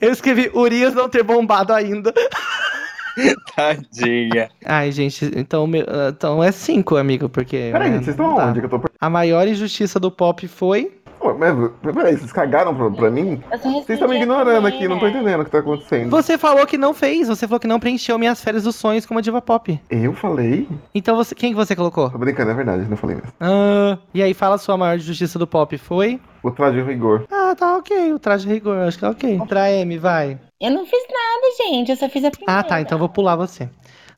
[0.00, 2.12] Eu escrevi Urias não ter bombado ainda.
[3.54, 4.48] Tadinha.
[4.64, 7.68] Ai, gente, então, ah, então é cinco, amigo, porque.
[7.70, 8.80] Peraí, né, vocês estão onde que eu tô...
[9.00, 10.97] A maior injustiça do pop foi.
[11.34, 13.42] Mas, peraí, vocês cagaram pra, pra mim?
[13.50, 16.10] Vocês estão me a ignorando aqui, não tô entendendo o que tá acontecendo.
[16.10, 19.22] Você falou que não fez, você falou que não preencheu minhas férias dos sonhos como
[19.22, 19.80] diva pop.
[19.90, 20.68] Eu falei?
[20.94, 21.34] Então você.
[21.34, 22.10] Quem que você colocou?
[22.10, 23.32] Tô brincando, é verdade, não falei mesmo.
[23.40, 26.20] Ah, e aí, fala a sua maior justiça do pop foi.
[26.42, 27.26] O traje rigor.
[27.30, 29.40] Ah, tá ok, o traje de rigor, acho que é ok.
[29.48, 30.38] Pra M, vai.
[30.60, 31.90] Eu não fiz nada, gente.
[31.90, 32.60] Eu só fiz a primeira.
[32.60, 33.68] Ah, tá, então eu vou pular você.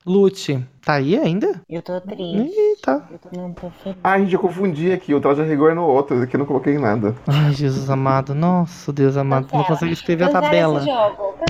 [0.06, 1.60] Lute, tá aí ainda?
[1.68, 2.22] Eu tô triste.
[2.36, 3.02] Ih, tá.
[3.10, 3.98] Eu tô- não tô feliz.
[4.02, 5.14] Ah, gente, eu confundi aqui.
[5.14, 6.20] O traje rigor é no outro.
[6.22, 7.14] Aqui eu não coloquei nada.
[7.26, 8.34] Ai, Jesus amado.
[8.34, 9.46] Nossa, Deus amado.
[9.52, 10.84] Não consigo escrever a tabela.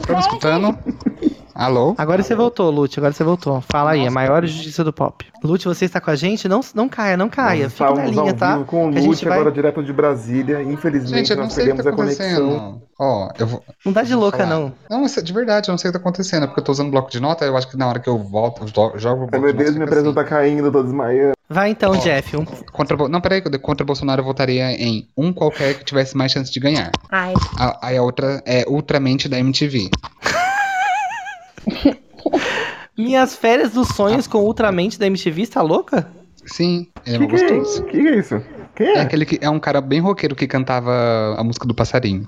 [0.06, 0.76] Tá me escutando?
[1.52, 1.94] Alô?
[1.98, 2.98] Agora você voltou, Lute.
[2.98, 3.60] Agora você voltou.
[3.70, 4.14] Fala aí, a Nossa.
[4.14, 5.26] maior justiça do pop.
[5.44, 6.48] Lute, você está com a gente?
[6.48, 7.64] Não, não caia, não caia.
[7.64, 8.58] Nós Fica na linha, tá?
[8.64, 10.62] com o a Lute vai- agora direto de Brasília.
[10.62, 12.80] Infelizmente, Gente, nós perdemos tá a conexão.
[12.98, 13.62] Ó, eu vou.
[13.84, 14.48] Não dá de Vou louca, falar.
[14.50, 14.72] não.
[14.88, 16.44] Não, isso é de verdade, eu não sei o que tá acontecendo.
[16.44, 18.16] É porque eu tô usando bloco de nota, eu acho que na hora que eu
[18.18, 20.72] volto, eu jo- jogo o Ai, meu de Deus, minha fica pressão tá caindo, eu
[20.72, 21.32] tô desmaiando.
[21.48, 21.96] Vai então, Ó.
[21.96, 22.36] Jeff.
[22.36, 22.44] Um...
[22.44, 26.60] Contra, não, peraí, contra Bolsonaro eu votaria em um qualquer que tivesse mais chance de
[26.60, 26.90] ganhar.
[27.10, 29.90] Ai, A- Aí a outra é Ultramente da MTV.
[32.96, 36.06] Minhas férias dos sonhos com Ultramente da MTV, tá louca?
[36.46, 37.62] Sim, ele é Que mó que é gostoso.
[37.62, 37.84] isso?
[37.84, 38.42] Que que é isso?
[38.74, 39.00] Quem É é?
[39.00, 42.24] aquele que é um cara bem roqueiro que cantava a música do passarinho.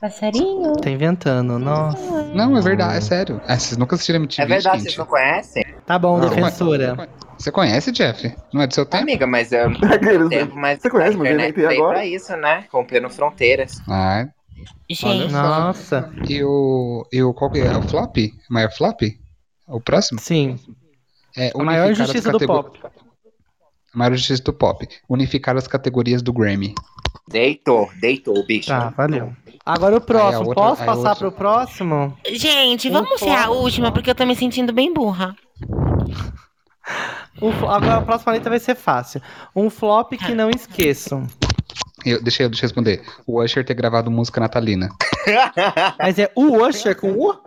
[0.00, 0.72] passarinho.
[0.76, 2.22] Tá inventando, nossa.
[2.34, 3.40] Não, é verdade, é sério.
[3.46, 4.86] Ah, vocês nunca assistiram MTV, É verdade, gente?
[4.86, 5.62] vocês não conhecem?
[5.90, 6.28] Tá bom, Não.
[6.28, 7.08] defensora.
[7.36, 8.32] Você conhece, Jeff?
[8.54, 9.02] Não é do seu tempo?
[9.02, 11.94] Amiga, mas eu Aqueles- tempo, mas Você conhece, mas internet veio agora.
[11.94, 12.64] pra isso, né?
[12.72, 13.82] Rompendo fronteiras.
[13.88, 14.28] Ah,
[14.88, 16.12] Gente, Nossa.
[16.28, 17.76] e o, e o qual que é?
[17.76, 18.16] O flop?
[18.18, 19.00] O maior flop?
[19.66, 20.20] O próximo?
[20.20, 20.60] Sim.
[21.36, 22.78] É A maior justiça do pop.
[23.92, 24.86] A maior justiça do pop.
[25.08, 26.72] Unificar as categorias do Grammy.
[27.28, 28.68] Deitou, deitou, bicho.
[28.68, 29.32] Tá, valeu.
[29.66, 30.48] Agora o próximo.
[30.50, 31.14] outra- Posso passar outra.
[31.16, 32.16] pro próximo?
[32.32, 35.34] gente, Um vamos ser a última, porque eu tô me sentindo bem burra.
[37.40, 39.22] O agora a próxima letra vai ser fácil.
[39.54, 41.22] Um flop que não esqueço.
[42.04, 43.02] Eu, deixa, eu, deixa eu responder.
[43.26, 44.88] O Usher ter gravado música natalina.
[45.98, 47.38] Mas é o Usher com U?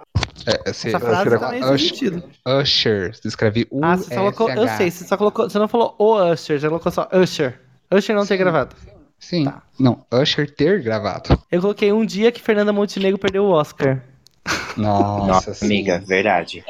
[0.45, 1.79] É, você, Essa frase Usher é também Usher.
[1.89, 2.23] sentido.
[2.45, 3.15] Usher.
[3.15, 4.49] Você escreve U Ah, você só colocou.
[4.49, 5.49] Eu sei, você só colocou.
[5.49, 7.59] Você não falou o Usher, você colocou só Usher.
[7.91, 8.75] Usher não ter gravado.
[9.19, 9.45] Sim.
[9.45, 9.61] Tá.
[9.79, 11.37] Não, Usher ter gravado.
[11.51, 14.01] Eu coloquei um dia que Fernanda Montenegro perdeu o Oscar.
[14.75, 15.65] Nossa, Nossa, sim.
[15.65, 16.63] amiga, verdade.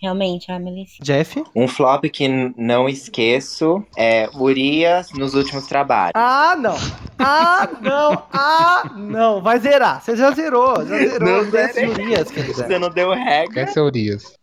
[0.00, 0.98] Realmente, ela merecia.
[1.02, 1.44] Jeff?
[1.54, 6.12] Um flop que não esqueço é Urias nos últimos trabalhos.
[6.14, 6.76] Ah, não.
[7.18, 8.22] Ah, não.
[8.32, 9.42] Ah, não.
[9.42, 10.02] Vai zerar.
[10.02, 10.76] Você já zerou.
[10.86, 11.28] Já zerou.
[11.28, 11.88] Não zerei.
[11.88, 12.54] Urias, querida.
[12.54, 13.66] Você não deu regra?
[13.66, 14.38] Quer Urias.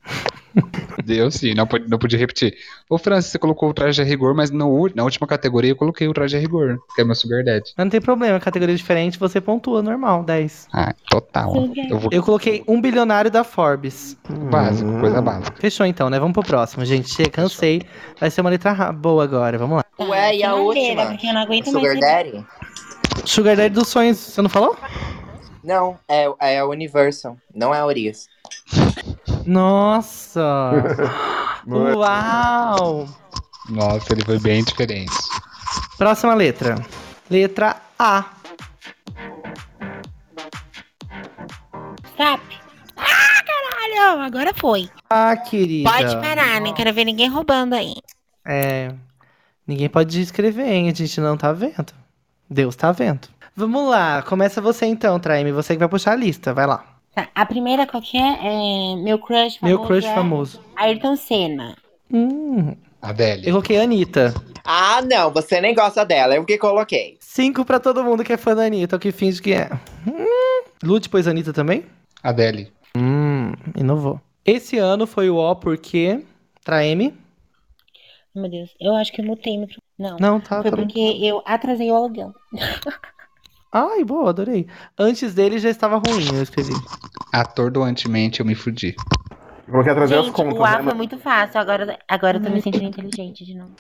[1.06, 2.56] Deu sim, não, pode- não podia repetir.
[2.90, 6.08] Ô, Francis, você colocou o traje a rigor, mas no, na última categoria eu coloquei
[6.08, 7.74] o traje a rigor, que é meu Sugar Daddy.
[7.78, 10.68] Não tem problema, categoria diferente, você pontua, normal, 10.
[10.74, 11.54] Ah, total.
[11.90, 12.10] Eu vou.
[12.12, 14.18] Eu coloquei um bilionário da Forbes.
[14.50, 15.56] Básico, coisa básica.
[15.60, 16.20] Fechou então, né?
[16.20, 17.30] Vamos pro próximo, gente.
[17.30, 17.82] Cansei.
[18.20, 19.86] Vai ser uma letra ra- boa agora, vamos lá.
[20.08, 21.06] Ué, e a última?
[21.08, 21.78] Porque eu não aguento mais.
[21.78, 22.46] Sugar ser- Daddy?
[23.26, 24.76] Sugar Daddy dos sonhos, você não falou?
[25.64, 28.28] Não, é, é a Universal, não é a Urias.
[29.48, 30.72] Nossa!
[31.70, 33.10] É- Uau!
[33.70, 35.12] Nossa, ele foi bem diferente.
[35.98, 36.76] Próxima letra.
[37.30, 38.24] Letra A.
[42.14, 42.42] Stop.
[42.96, 44.22] Ah, caralho!
[44.22, 44.90] Agora foi.
[45.10, 45.90] Ah, querida.
[45.90, 46.72] Pode parar, né?
[46.74, 47.96] Quero ver ninguém roubando aí.
[48.46, 48.94] É.
[49.68, 50.90] Ninguém pode escrever, hein?
[50.90, 51.92] A gente não tá vendo.
[52.50, 53.28] Deus tá vendo.
[53.54, 55.52] Vamos lá, começa você então, Traime.
[55.52, 56.97] Você que vai puxar a lista, vai lá.
[57.18, 58.22] Tá, a primeira qual que é?
[58.22, 59.64] É Meu crush famoso.
[59.64, 60.62] Meu crush é famoso.
[60.76, 61.76] Ayrton Senna.
[62.14, 63.52] Hum, eu Adélia.
[63.52, 64.36] coloquei a Anitta.
[64.64, 67.18] Ah, não, você nem gosta dela, eu que coloquei.
[67.20, 69.68] Cinco pra todo mundo que é fã da Anitta, o que finge que é.
[70.08, 70.64] Hum.
[70.84, 71.86] Lute, pois Anitta também?
[72.22, 72.72] Adele.
[72.96, 74.22] Hum, inovou.
[74.46, 76.24] Esse ano foi o O porque.
[76.64, 77.16] Traeme?
[78.36, 79.68] Meu Deus, eu acho que eu mutei meu.
[79.98, 80.18] Não.
[80.20, 80.84] Não, tá, Foi tá bom.
[80.84, 82.32] porque eu atrasei o aluguel.
[83.72, 84.68] Ai, boa, adorei.
[84.98, 86.74] Antes dele já estava ruim, eu escrevi.
[87.34, 88.96] Ator do Antimente, eu me fudi.
[89.70, 90.84] Coloquei atrás das Gente, contas, o A né?
[90.84, 91.60] foi muito fácil.
[91.60, 93.72] Agora, agora eu tô me sentindo inteligente de novo.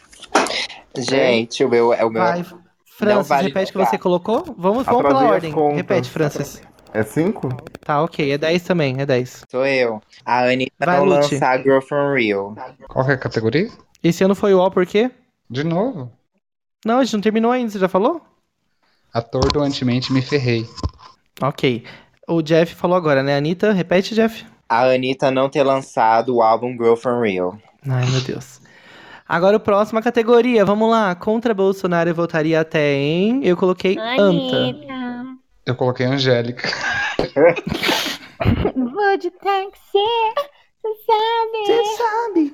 [0.97, 2.21] Gente, o meu é o meu.
[2.21, 2.43] Vai.
[2.86, 4.43] Francis, vale repete o que você colocou?
[4.58, 5.52] Vamos, vamos pela as ordem.
[5.52, 5.78] contas.
[5.78, 6.62] Repete, Francis.
[6.93, 7.50] É cinco?
[7.82, 8.32] Tá, ok.
[8.32, 9.43] É 10 também, é 10.
[9.50, 10.02] Sou eu.
[10.26, 12.56] A Anitta Vai, lançar Girl From Real.
[12.88, 13.69] Qual é a categoria?
[14.04, 15.12] Esse ano foi o O por quê?
[15.50, 16.12] De novo.
[16.84, 18.21] Não, a gente não terminou ainda, você já falou?
[19.17, 20.67] Ator do Antimente, me ferrei.
[21.41, 21.84] Ok.
[22.27, 23.36] O Jeff falou agora, né?
[23.36, 24.45] Anitta, repete, Jeff.
[24.69, 27.58] A Anitta não ter lançado o álbum Girl From Real.
[27.88, 28.62] Ai, meu Deus.
[29.27, 31.15] Agora o próximo categoria, vamos lá.
[31.15, 33.43] Contra Bolsonaro eu votaria até em.
[33.43, 34.23] Eu coloquei Anta.
[34.23, 34.88] Anitta.
[35.65, 36.69] Eu coloquei Angélica.
[38.75, 39.97] Vou de táxi,
[40.82, 41.65] você sabe.
[41.65, 42.53] Você sabe.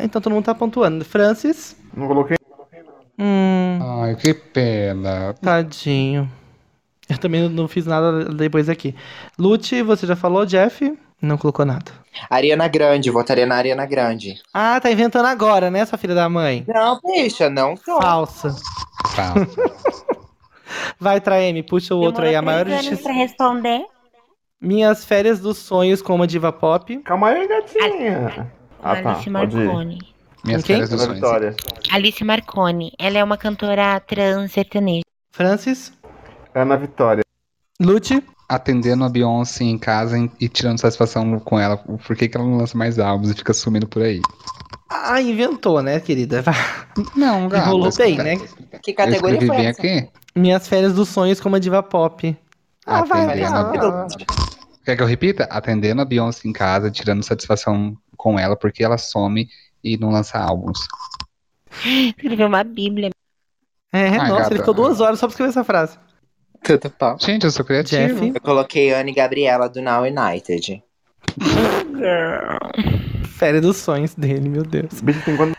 [0.00, 1.04] Então todo mundo tá pontuando.
[1.04, 1.76] Francis.
[1.94, 2.36] Não coloquei.
[3.18, 5.34] Hum, Ai, que pena.
[5.40, 6.30] tadinho.
[7.08, 8.94] Eu também não fiz nada depois aqui.
[9.38, 10.92] Lute, você já falou, Jeff?
[11.22, 11.92] Não colocou nada.
[12.28, 14.34] Ariana Grande, votaria na Ariana Grande.
[14.52, 16.64] Ah, tá inventando agora, né, sua filha da mãe?
[16.66, 18.00] Não, bicha, não tô.
[18.00, 18.54] Falsa.
[19.14, 19.34] Tá.
[20.98, 22.34] Vai, Traeme, puxa o outro aí.
[22.34, 23.02] A maior justiça.
[23.04, 23.86] pra responder.
[24.60, 26.98] Minhas férias dos sonhos com uma diva pop.
[26.98, 28.50] Calma aí, gatinha.
[28.82, 29.10] Ah, tá.
[29.12, 30.15] Alice Pode ir.
[30.46, 30.78] Minhas Quem?
[30.80, 31.14] dos sonhos.
[31.14, 31.56] Vitória.
[31.90, 32.92] Alice Marconi.
[32.98, 35.02] Ela é uma cantora trans sertaneja.
[35.32, 35.92] Francis.
[36.54, 37.22] Ana Vitória.
[37.80, 38.22] Lute.
[38.48, 41.76] Atendendo a Beyoncé em casa e- tirando satisfação com ela.
[41.76, 44.20] Por que, que ela não lança mais álbuns e fica sumindo por aí?
[44.88, 46.44] Ah, inventou, né, querida?
[47.16, 47.66] Não, gato.
[47.66, 48.36] Enrolou bem, né?
[48.82, 49.80] Que categoria foi essa?
[49.80, 50.08] aqui.
[50.34, 52.36] Minhas férias dos sonhos com uma diva pop.
[52.86, 53.98] Ah, vai, Atendendo vai.
[53.98, 54.06] a
[54.84, 55.44] Quer que eu repita?
[55.50, 59.48] Atendendo a Beyoncé em casa, tirando satisfação com ela, porque ela some
[59.86, 60.80] e não lança álbuns.
[61.84, 63.10] Escreveu uma bíblia.
[63.92, 64.52] É, Ai, nossa, gata.
[64.54, 65.96] ele ficou duas horas só pra escrever essa frase.
[66.62, 67.16] Tudo bom.
[67.20, 68.20] Gente, eu sou criativo.
[68.20, 68.32] Jeff.
[68.34, 70.82] Eu coloquei Anne Gabriela do Now United.
[73.38, 75.00] Férias dos sonhos dele, meu Deus.
[75.00, 75.56] Bicho, tem quanto.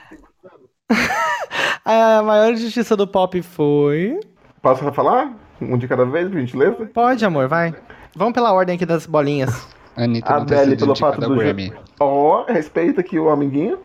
[1.86, 4.20] A maior justiça do pop foi.
[4.62, 5.34] Posso falar?
[5.62, 6.86] Um de cada vez, por gentileza?
[6.94, 7.74] Pode, amor, vai.
[8.16, 9.66] Vamos pela ordem aqui das bolinhas.
[9.96, 11.74] Anitta ter Adele, pelo fato do Grammy.
[12.00, 13.80] Ó, respeita aqui o amiguinho.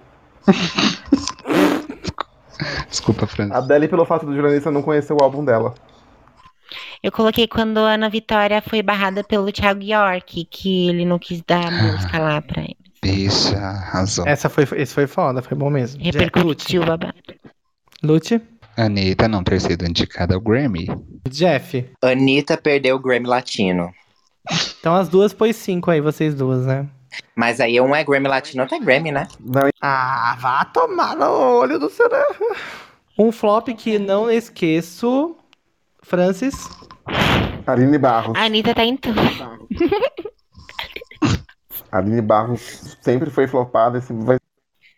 [2.88, 3.56] Desculpa, Francis.
[3.56, 5.74] Adele, pelo fato do jornalista não conhecer o álbum dela.
[7.02, 11.42] Eu coloquei quando a Ana Vitória foi barrada pelo Thiago York, que ele não quis
[11.42, 12.76] dar a música lá pra ele.
[13.02, 14.26] Bicha, arrasou.
[14.26, 16.02] Essa foi, esse foi foda, foi bom mesmo.
[16.02, 17.14] Repercutiu o babado.
[18.02, 18.40] Lute.
[18.76, 20.86] Anitta não ter sido indicada ao Grammy.
[21.28, 21.90] Jeff.
[22.00, 23.92] Anitta perdeu o Grammy Latino.
[24.78, 26.88] Então as duas pôs cinco aí, vocês duas, né?
[27.34, 29.26] Mas aí um é Grammy Latino, outro é Grammy, né?
[29.40, 32.08] Não, Ah, vá tomar no olho do seu.
[33.18, 35.36] Um flop que não esqueço.
[36.02, 36.68] Francis.
[37.66, 38.36] Aline Barros.
[38.36, 39.20] A Anitta tá em tudo.
[41.90, 44.38] Aline Barros sempre foi flopada e sempre vai.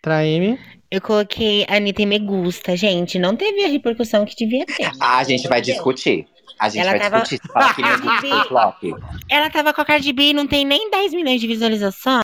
[0.00, 0.58] Traeme.
[0.90, 3.18] Eu coloquei Anitta em Me Gusta, gente.
[3.18, 4.90] Não teve a repercussão que devia ter.
[5.00, 6.26] Ah, a gente vai discutir.
[6.64, 7.52] A gente Ela vai tava- discutir.
[7.52, 8.82] Fala que meu Deus foi flop.
[9.30, 12.20] Ela tava com a Cardi B e não tem nem 10 milhões de visualização.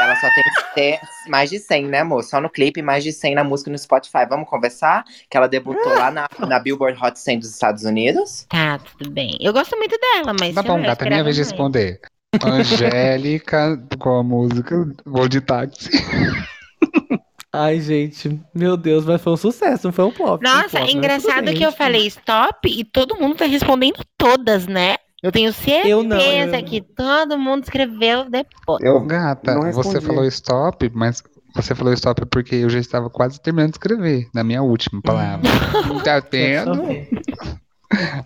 [0.00, 2.22] Ela só tem que ter mais de 100, né, amor?
[2.24, 4.26] Só no clipe, mais de 100 na música no Spotify.
[4.28, 5.04] Vamos conversar?
[5.30, 8.46] Que ela debutou lá na, na Billboard Hot 100 dos Estados Unidos.
[8.48, 9.36] Tá, tudo bem.
[9.40, 10.54] Eu gosto muito dela, mas.
[10.54, 12.00] Tá bom, gata, é minha vez de responder.
[12.44, 14.74] Angélica com a música
[15.04, 15.90] Vou de Táxi.
[17.58, 18.40] Ai, gente.
[18.54, 20.40] Meu Deus, mas foi um sucesso, não foi um flop.
[20.42, 24.04] foi um Nossa, flop, é engraçado que eu falei stop e todo mundo tá respondendo
[24.18, 24.96] todas, né?
[25.22, 28.84] Eu tenho certeza Eu não, eu- que todo mundo escreveu depois.
[28.84, 31.22] Eu Gata, Não você falou stop, mas
[31.54, 35.40] você falou stop porque eu já estava quase terminando de escrever, na minha última palavra.
[36.04, 37.08] tá saber.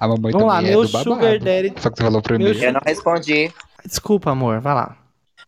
[0.00, 1.04] A mamãe Vamos lá, meu é do babado.
[1.14, 1.72] sugar daddy.
[1.76, 2.58] Só que você falou primeiro.
[2.58, 3.52] Meu Eu não respondi.
[3.84, 4.96] Desculpa, amor, vai lá.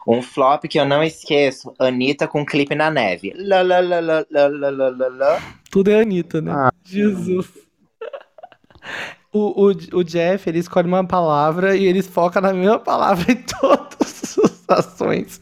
[0.06, 3.32] Um flop que eu não esqueço, Anitta com clipe na neve.
[3.36, 5.42] Lá, lá, lá, lá, lá, lá, lá, lá.
[5.70, 6.52] Tudo é Anitta, né?
[6.52, 7.48] Ah, Jesus.
[9.34, 13.36] O, o, o Jeff, ele escolhe uma palavra e ele foca na mesma palavra em
[13.36, 14.36] todas
[14.68, 15.40] as ações.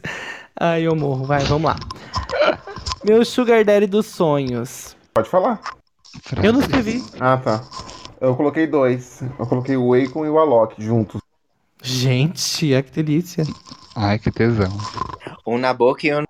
[0.57, 1.25] Ai, eu morro.
[1.25, 1.75] Vai, vamos lá.
[3.03, 4.95] Meu sugar daddy dos sonhos.
[5.13, 5.59] Pode falar.
[6.41, 7.03] Eu não escrevi.
[7.19, 7.63] Ah, tá.
[8.21, 9.21] Eu coloquei dois.
[9.37, 11.19] Eu coloquei o Akon e o Alok juntos.
[11.81, 13.43] Gente, é que delícia.
[13.95, 14.71] Ai, que tesão.
[15.45, 16.23] Um na boca e um.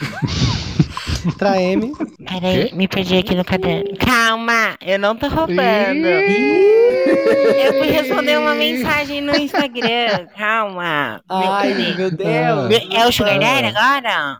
[1.36, 1.92] Traeme.
[2.26, 3.96] Peraí, me perdi aqui no caderno.
[3.98, 6.06] Calma, eu não tô roubando.
[6.06, 10.26] Eu fui responder uma mensagem no Instagram.
[10.36, 11.16] Calma.
[11.16, 11.96] me Ai, perdi.
[11.96, 12.84] meu Deus.
[12.94, 14.38] É o Sugar Daddy agora?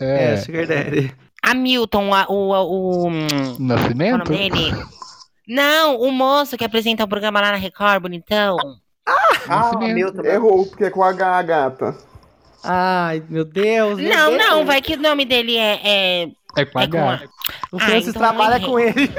[0.00, 1.14] É, É, sugar daddy.
[1.42, 2.50] Hamilton, a- o.
[2.50, 4.18] o, o é o nascimento?
[4.30, 4.74] nome dele?
[5.46, 8.56] Não, o moço que apresenta o programa lá na Record, bonitão.
[9.06, 9.94] Ah, Nascimento.
[9.94, 10.22] Milton.
[10.24, 11.96] Errou, porque é com H, gata.
[12.64, 13.98] Ai, meu Deus.
[14.00, 14.44] meu Não, Deus.
[14.44, 15.80] não, vai que o nome dele é.
[15.84, 16.28] é...
[16.56, 17.14] É com É com H.
[17.14, 17.20] a-
[17.70, 19.10] O Ah, Francis então trabalha com ele.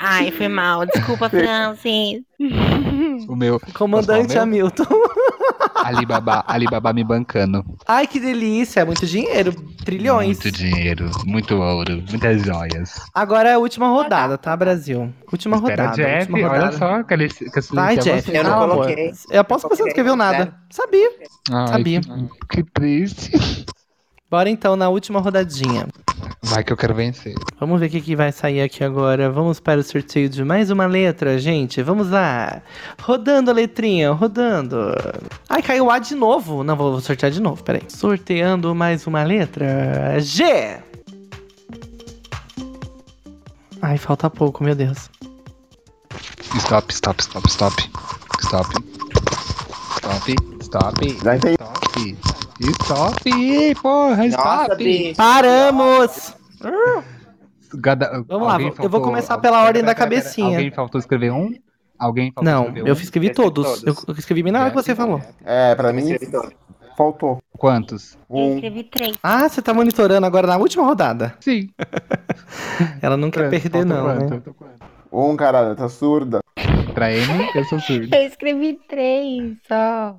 [0.00, 0.84] Ai, foi mal.
[0.86, 2.22] Desculpa, Francis.
[3.28, 4.84] O meu Comandante Hamilton.
[5.84, 7.64] Alibaba, Alibaba me bancando.
[7.86, 8.80] Ai, que delícia.
[8.80, 9.52] É muito dinheiro.
[9.84, 10.38] Trilhões.
[10.42, 13.00] Muito dinheiro, muito ouro, muitas joias.
[13.14, 15.12] Agora é a última rodada, tá, Brasil?
[15.30, 15.96] Última Espera, rodada.
[15.96, 16.78] Jeff, última olha rodada.
[16.78, 18.30] só, que ele, que Vai, Jeff.
[18.30, 18.38] você.
[18.38, 19.12] Eu não coloquei.
[19.30, 20.54] Eu aposto que você não escreveu nada.
[20.70, 21.10] Sabia.
[21.50, 22.00] Ai, Sabia.
[22.00, 23.32] Que, que triste.
[24.30, 25.86] Bora então na última rodadinha.
[26.42, 27.34] Vai que eu quero vencer.
[27.60, 29.30] Vamos ver o que, que vai sair aqui agora.
[29.30, 31.82] Vamos para o sorteio de mais uma letra, gente.
[31.82, 32.60] Vamos lá.
[33.00, 34.76] Rodando a letrinha, rodando.
[35.48, 36.64] Ai, caiu A de novo.
[36.64, 37.82] Não, vou sortear de novo, peraí.
[37.88, 40.18] Sorteando mais uma letra.
[40.18, 40.78] G.
[43.80, 45.10] Ai, falta pouco, meu Deus.
[46.56, 47.90] Stop, stop, stop, stop.
[48.40, 48.74] Stop.
[49.98, 51.06] Stop, stop.
[51.06, 51.54] Entendi.
[51.54, 52.35] Stop.
[52.60, 54.76] Stop, porra, Nossa, stop.
[54.76, 55.16] bicho.
[55.16, 56.34] Paramos!
[57.74, 60.56] Gada- Vamos lá, alguém eu vou faltou- começar pela ordem da cabecinha.
[60.56, 61.52] Alguém faltou escrever um?
[61.98, 62.96] Alguém faltou Não, escrever eu um?
[62.98, 63.82] escrevi Eu escrevi todos.
[63.82, 64.08] Eu, todos.
[64.08, 65.20] eu escrevi bem na hora que você falou.
[65.44, 66.16] É, pra mim
[66.96, 67.42] faltou.
[67.58, 68.16] Quantos?
[68.30, 68.54] Eu Um.
[68.54, 69.16] escrevi três.
[69.22, 71.34] Ah, você tá monitorando agora na última rodada.
[71.40, 71.68] Sim.
[73.02, 74.42] Ela não quer perder, não, né?
[75.12, 76.40] Um, caralho, tá surda.
[76.94, 78.14] Pra M, eu sou surdo.
[78.14, 80.16] Eu escrevi três só.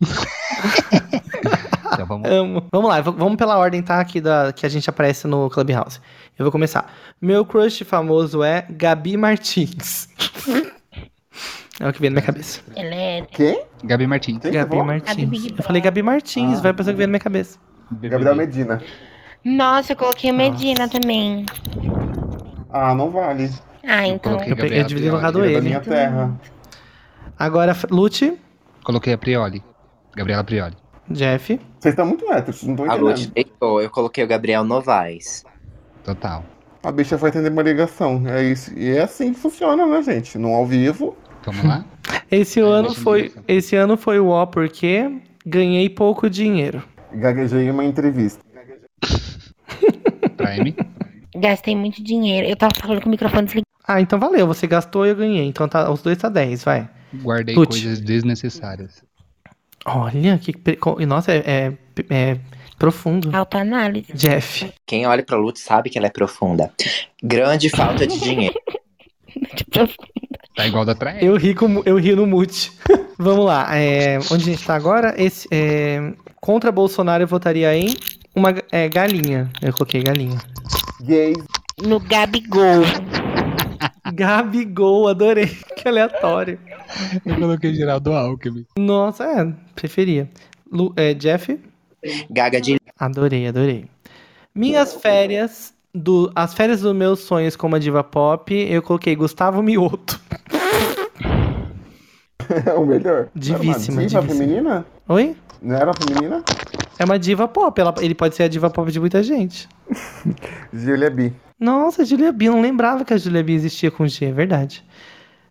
[1.96, 2.62] Então vamos Amo.
[2.72, 4.00] Vamos lá, vamos pela ordem, tá?
[4.00, 6.00] Aqui da, que a gente aparece no Clubhouse.
[6.38, 6.92] Eu vou começar.
[7.20, 10.08] Meu crush famoso é Gabi Martins.
[11.80, 12.60] é o que vem na minha cabeça.
[12.74, 13.62] Ela é Quem?
[13.84, 14.38] Gabi Martins.
[14.40, 15.52] Quem Gabi Martins.
[15.56, 16.62] Eu falei Gabi Martins, Ah.
[16.62, 17.58] vai pensar que vem na minha cabeça.
[17.90, 18.82] Gabriel Medina.
[19.44, 21.46] Nossa, eu coloquei a Medina também.
[22.70, 23.48] Ah, não vale.
[23.86, 24.32] Ah, então.
[24.32, 25.68] coloquei Eu, pe- eu devia ter colocado Ele da ele.
[25.68, 26.34] minha terra.
[27.38, 28.36] Agora, Lute,
[28.82, 29.62] Coloquei a Prioli.
[30.16, 30.76] Gabriela Prioli.
[31.10, 31.60] Jeff.
[31.78, 33.32] Vocês estão muito héteros, não Lute entendendo.
[33.34, 33.80] deitou.
[33.80, 35.44] Eu coloquei o Gabriel Novaes.
[36.04, 36.44] Total.
[36.82, 38.22] A bicha foi atender uma ligação.
[38.26, 38.72] É isso.
[38.78, 40.38] E é assim que funciona, né, gente?
[40.38, 41.16] No ao vivo.
[41.44, 41.84] Vamos lá?
[42.30, 46.82] Esse Ai, ano foi, esse ano foi o ó porque ganhei pouco dinheiro.
[47.12, 48.40] Gaguejei em uma entrevista.
[50.36, 50.74] Pra M.
[51.36, 52.46] Gastei muito dinheiro.
[52.48, 53.66] Eu tava falando com o microfone desligado.
[53.86, 55.46] Ah, então valeu, você gastou e eu ganhei.
[55.46, 56.88] Então tá, os dois tá 10, vai.
[57.22, 59.02] Guardei coisas desnecessárias.
[59.86, 60.52] Olha, que.
[61.06, 61.72] Nossa, é, é-
[62.10, 62.38] é
[62.78, 63.34] profundo.
[63.34, 64.12] Autoanálise.
[64.12, 64.70] Jeff.
[64.86, 66.70] Quem olha pra Lute sabe que ela é profunda.
[67.22, 68.54] Grande falta de dinheiro.
[70.56, 71.22] Tá igual da pra M.
[71.26, 72.72] Eu ri, com, eu ri no mute.
[73.18, 73.76] Vamos lá.
[73.76, 75.14] é, onde a gente tá agora?
[75.22, 77.94] Esse, é, contra Bolsonaro eu votaria em
[78.34, 79.50] uma é, galinha.
[79.60, 80.38] Eu coloquei galinha.
[81.02, 81.36] Gays.
[81.82, 82.84] No Gabigol.
[84.14, 85.46] Gabigol, adorei.
[85.76, 86.58] Que aleatório.
[87.24, 88.66] Eu coloquei Geraldo Alckmin.
[88.78, 90.28] Nossa, é, preferia.
[90.70, 91.60] Lu- é, Jeff,
[92.30, 93.84] Gaga de adorei, adorei.
[94.54, 99.62] Minhas férias, do, as férias dos meus sonhos como a diva pop, eu coloquei Gustavo
[99.62, 100.20] Mioto.
[102.66, 103.28] É o melhor.
[103.34, 104.22] Divíssima, diva divíssima.
[104.22, 104.86] feminina?
[105.08, 105.36] Oi?
[105.62, 106.42] Não era feminina?
[106.98, 109.68] É uma diva pop, ela- ele pode ser a diva pop de muita gente.
[110.72, 111.32] Julia B.
[111.58, 114.84] Nossa, Julia B, eu não lembrava que a Julia B existia com G, é verdade.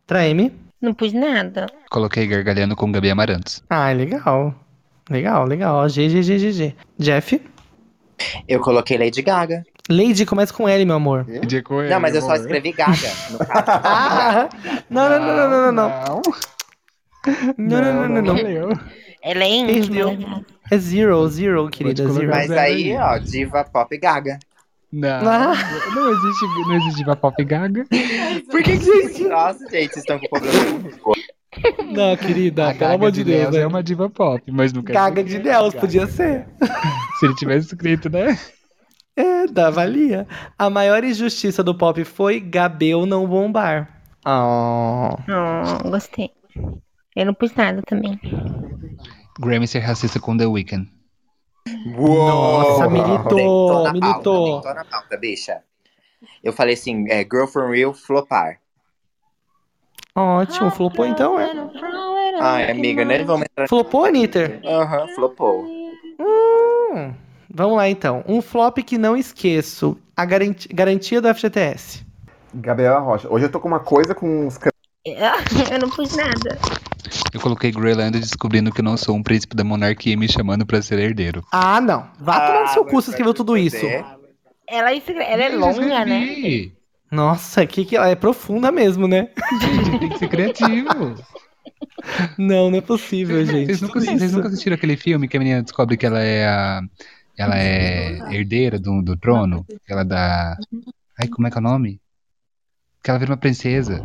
[0.05, 0.53] Traeme.
[0.79, 1.65] Não pus nada.
[1.89, 3.63] Coloquei gargalhando com Gabi Amarantos.
[3.69, 4.53] Ah, legal.
[5.09, 5.89] Legal, legal.
[5.89, 6.75] G, G, G, G, G.
[6.97, 7.41] Jeff.
[8.47, 9.63] Eu coloquei Lady Gaga.
[9.89, 11.25] Lady começa com L, meu amor.
[11.89, 13.09] Não, mas eu só escrevi Gaga.
[13.31, 13.65] No caso.
[13.83, 14.49] Ah!
[14.89, 16.21] Não, não, não, não, não, não, não.
[17.57, 18.79] Não, não, não, não.
[19.21, 20.11] Ela é íntima.
[20.13, 20.45] Né?
[20.71, 22.29] É zero, zero, querida, zero.
[22.29, 24.39] Mas aí, ó, diva pop Gaga.
[24.95, 25.53] Não,
[25.93, 27.85] não existe, não existe diva pop gaga.
[28.49, 30.79] Por que que Nossa, gente, vocês estão com problema.
[31.91, 33.67] Não, querida, A pelo Gaga amor de Deus, Deus é né?
[33.67, 36.47] uma diva pop, mas nunca Gaga de Deus, podia ser.
[37.19, 38.37] Se ele tivesse escrito, né?
[39.17, 40.27] É, dá, valia.
[40.57, 44.01] A maior injustiça do pop foi Gabel não bombar.
[44.25, 45.15] Oh.
[45.29, 46.31] Oh, gostei.
[47.15, 48.19] Eu não pus nada também.
[49.39, 50.89] Grammy ser racista com The Weeknd.
[52.87, 54.13] Nossa, militou, na militou.
[54.23, 55.61] Pauta, deitou na pauta, bicha.
[56.43, 58.59] Eu falei assim, é, Girl From Real, flopar.
[60.15, 61.51] Ótimo, flopou então, é?
[62.39, 63.23] Ai, amiga, né?
[63.23, 63.67] Vamos entrar...
[63.67, 64.61] Flopou, Anitter?
[64.65, 65.65] Aham, flopou.
[66.19, 67.13] Hum,
[67.49, 68.23] vamos lá então.
[68.27, 69.97] Um flop que não esqueço.
[70.15, 72.05] A garanti- garantia do FGTS.
[72.53, 73.27] Gabriela Rocha.
[73.29, 74.57] Hoje eu tô com uma coisa com uns
[75.05, 76.57] Eu não pus nada.
[77.33, 80.65] Eu coloquei Greyland descobrindo que eu não sou um príncipe da monarquia e me chamando
[80.65, 81.43] pra ser herdeiro.
[81.51, 82.09] Ah, não.
[82.19, 83.85] Vá tomar no seu Ah, cu, você escreveu tudo isso.
[84.67, 86.71] Ela, escre- ela é longa, né?
[87.11, 89.29] Nossa, que que ela é profunda mesmo, né?
[89.61, 91.15] Gente, tem que ser criativo.
[92.37, 93.67] Não, não é possível, gente.
[93.67, 96.81] Vocês nunca, vocês nunca assistiram aquele filme que a menina descobre que ela é a.
[97.37, 99.65] Ela é herdeira do, do trono?
[99.87, 100.57] Ela dá.
[101.19, 101.99] Ai, como é que é o nome?
[103.03, 104.01] Que ela vira uma princesa.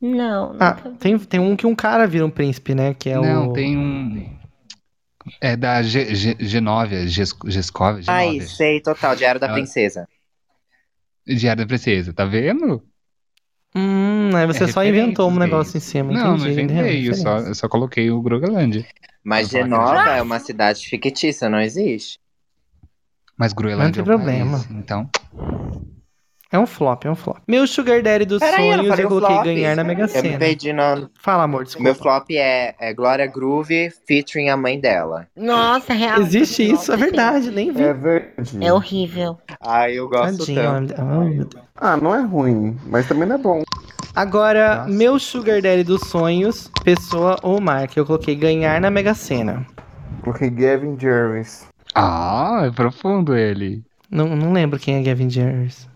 [0.00, 2.94] Não, Ah, tem, tem um que um cara vira um príncipe, né?
[2.94, 3.52] Que é não, o.
[3.52, 4.38] tem um.
[5.40, 10.08] É da Ge- Ge- Genóvia, Ges- Gescova, Ai, sei, total, Diário da Ela- Princesa.
[11.26, 12.82] Diário da Princesa, tá vendo?
[13.76, 16.10] Hum, aí você É só inventou um negócio em cima.
[16.10, 18.84] Não, não entendi, inventei, eu só, eu só coloquei o Grogalândia.
[19.22, 22.18] Mas Genova é uma cidade fictícia, não existe.
[23.36, 24.80] Mas Groenlândia Não tem é um país, problema.
[24.82, 25.10] então,
[26.52, 27.38] É um flop, é um flop.
[27.46, 29.44] Meu Sugar Daddy dos eu não sonhos, falei eu o coloquei flop.
[29.44, 30.38] ganhar na Mega Eu me Sena.
[30.38, 31.08] perdi no...
[31.20, 31.84] Fala, amor, O desculpa.
[31.84, 35.28] meu flop é, é Glória Groove featuring a mãe dela.
[35.36, 36.20] Nossa, real.
[36.20, 37.82] Existe isso, é Nossa, verdade, nem vi.
[37.82, 38.64] É verdade.
[38.64, 39.38] É horrível.
[39.60, 41.60] Ai, eu gosto Tadinho, tanto.
[41.76, 43.62] Ah, não é ruim, mas também não é bom.
[44.16, 44.90] Agora, Nossa.
[44.90, 47.98] meu Sugar Daddy dos sonhos, pessoa ou marca.
[47.98, 49.64] Eu coloquei ganhar na Mega Sena.
[50.22, 51.64] Coloquei Gavin Jervis.
[51.94, 53.84] Ah, é profundo ele.
[54.10, 55.88] Não, não lembro quem é Gavin Jervis.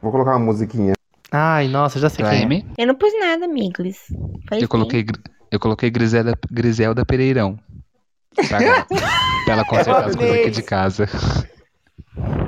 [0.00, 0.92] Vou colocar uma musiquinha.
[1.30, 2.44] Ai, nossa, já sei quem é.
[2.44, 3.96] Amy, Eu não pus nada, amigos.
[4.48, 5.04] Faz eu coloquei,
[5.50, 7.58] eu coloquei Griselda, Griselda Pereirão.
[8.48, 8.58] Pra,
[9.44, 11.08] pra ela consertar as coisas aqui de casa.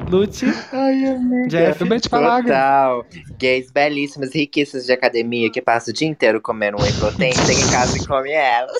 [0.08, 1.48] Lute, Ai, amiga.
[1.48, 1.78] Jeff.
[1.78, 3.04] Também te falar, Total.
[3.38, 7.70] Gays belíssimas, riquíssimas de academia que passam o dia inteiro comendo whey protein, chega em
[7.70, 8.76] casa e come elas.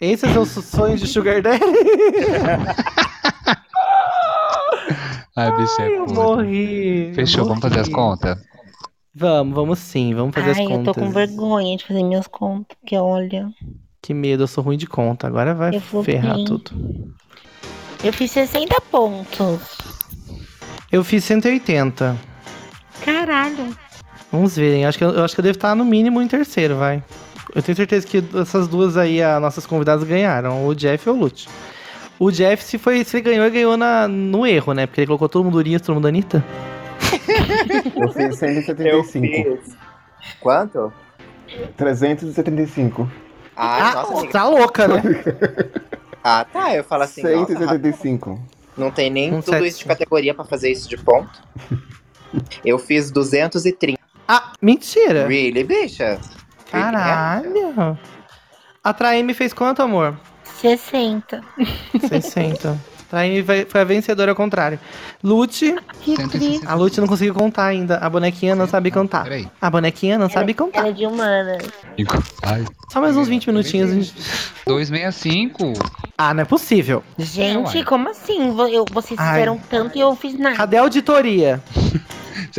[0.00, 1.64] Esses são os sonhos de Sugar Daddy?
[5.36, 6.14] Ai, bicho, é Eu podre.
[6.14, 7.08] morri.
[7.08, 7.94] eu Fechou, vamos fazer as morri.
[7.94, 8.38] contas?
[9.14, 10.94] Vamos, vamos sim, vamos fazer Ai, as eu contas.
[10.94, 13.50] tô com vergonha de fazer minhas contas, porque olha.
[14.02, 15.26] Que medo, eu sou ruim de conta.
[15.26, 16.44] Agora vai Eu ferrar bem.
[16.44, 16.70] tudo.
[18.04, 19.78] Eu fiz 60 pontos.
[20.92, 22.16] Eu fiz 180.
[23.04, 23.76] Caralho.
[24.30, 24.84] Vamos ver, hein?
[24.86, 27.02] Acho que eu, eu acho que eu devo estar no mínimo em terceiro, vai.
[27.54, 31.18] Eu tenho certeza que essas duas aí, as nossas convidadas ganharam, o Jeff ou o
[31.20, 31.48] Lute.
[32.18, 34.86] O Jeff, se, foi, se ele ganhou, ele ganhou na, no erro, né?
[34.86, 36.42] Porque ele colocou todo mundo Urias, todo mundo Anitta.
[37.94, 39.58] Eu fiz 175.
[40.40, 40.92] Quanto?
[41.76, 43.10] 375.
[43.56, 45.02] Ai, Ah, nossa, tá louca, né?
[46.28, 46.74] Ah, tá.
[46.74, 48.40] Eu falo assim, nossa, 175.
[48.76, 51.40] não tem nem Um tudo sete- isso de categoria pra fazer isso de ponto.
[52.64, 53.96] Eu fiz 230.
[54.26, 55.28] ah, mentira!
[55.28, 56.18] Really, bicha?
[56.70, 57.96] Caralho!
[58.82, 60.18] A Traeme fez quanto, amor?
[60.60, 61.40] 60.
[62.08, 62.78] 60.
[63.16, 64.78] Traeme vai- foi a vencedora ao contrário.
[65.24, 66.28] Lute, Que 160.
[66.38, 66.66] triste.
[66.66, 67.96] a Lute não conseguiu contar ainda.
[67.96, 69.22] A bonequinha não sabe contar.
[69.24, 69.48] Peraí.
[69.60, 70.80] A bonequinha não sabe contar.
[70.80, 71.62] Ela é de humanas.
[72.42, 73.90] Ai, Só mais uns 20 minutinhos.
[73.90, 74.14] a gente-
[74.66, 75.72] 265.
[76.18, 77.02] Ah, não é possível.
[77.18, 78.54] Gente, como assim?
[78.70, 79.32] Eu- vocês Ai.
[79.34, 80.56] fizeram tanto e eu fiz nada.
[80.56, 81.62] Cadê a auditoria?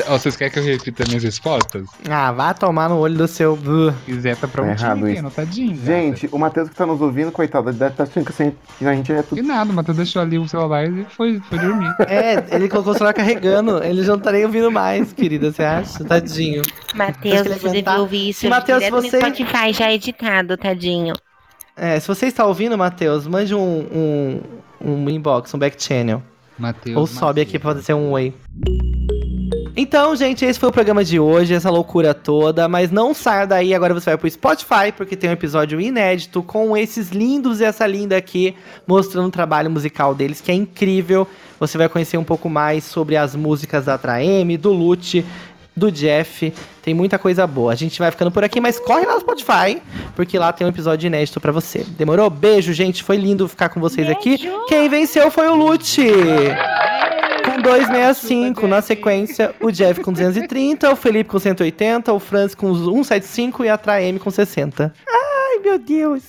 [0.10, 1.88] Ó, vocês querem que eu repita minhas respostas?
[2.10, 3.53] Ah, vá tomar no olho do seu.
[3.53, 3.91] uh.
[4.05, 5.72] Se quiser, tá Tá prontinho errado anotadinho.
[5.76, 5.86] gata.
[5.86, 8.58] Gente, o Matheus que tá nos ouvindo, coitado, ele deve estar achando que a gente-
[8.78, 9.39] que a gente é tudo.
[9.39, 11.93] E nada, o Matheus deixou ali o celular e foi, foi dormir.
[12.08, 13.84] É, ele colocou o celular carregando.
[13.84, 15.52] Ele já não tá nem ouvindo mais, querida.
[15.52, 16.04] Você acha?
[16.04, 16.62] Tadinho.
[16.95, 21.14] Matheus, você vai devia ouvir isso Matheus, direto você- no Spotify já editado, tadinho.
[21.76, 24.41] É, se você está ouvindo, Matheus, mande um, um,
[24.82, 26.24] um inbox, um back channel.
[26.58, 26.98] Matheus.
[26.98, 27.62] Ou sobe aqui Matheus.
[27.62, 28.34] pra fazer um way.
[29.80, 32.68] Então, gente, esse foi o programa de hoje, essa loucura toda.
[32.68, 36.76] Mas não saia daí, agora você vai pro Spotify, porque tem um episódio inédito com
[36.76, 38.56] esses lindos e essa linda aqui,
[38.88, 41.28] mostrando o trabalho musical deles, que é incrível.
[41.60, 45.24] Você vai conhecer um pouco mais sobre as músicas da Traeme, do Lute,
[45.76, 46.52] do Jeff.
[46.82, 47.72] Tem muita coisa boa.
[47.72, 49.80] A gente vai ficando por aqui, mas corre lá no Spotify,
[50.16, 51.86] porque lá tem um episódio inédito pra você.
[51.90, 52.28] Demorou?
[52.32, 53.04] Beijo, gente.
[53.04, 54.40] Foi lindo ficar com vocês aqui.
[54.40, 54.66] Beijo.
[54.66, 56.08] Quem venceu foi o Lute.
[57.68, 62.74] Com 265, na sequência, o Jeff com 230, o Felipe com 180, o Franz com
[62.74, 64.93] 175 e a Traeme com 60.
[65.05, 66.24] Ai, meu Deus.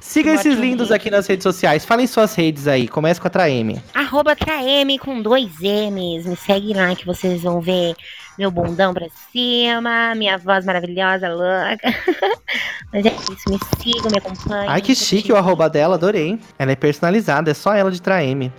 [0.00, 1.84] Siga esses lindos aqui nas redes sociais.
[1.84, 2.86] Falem suas redes aí.
[2.86, 3.82] Comece com a Traeme.
[3.92, 6.26] Arroba Traeme com dois M's.
[6.26, 7.96] Me segue lá que vocês vão ver
[8.38, 11.92] meu bundão pra cima, minha voz maravilhosa, louca.
[12.92, 14.68] Mas é isso, me sigam, me acompanhem.
[14.68, 16.38] Ai, que chique o arroba dela, adorei.
[16.56, 18.52] Ela é personalizada, é só ela de Traeme.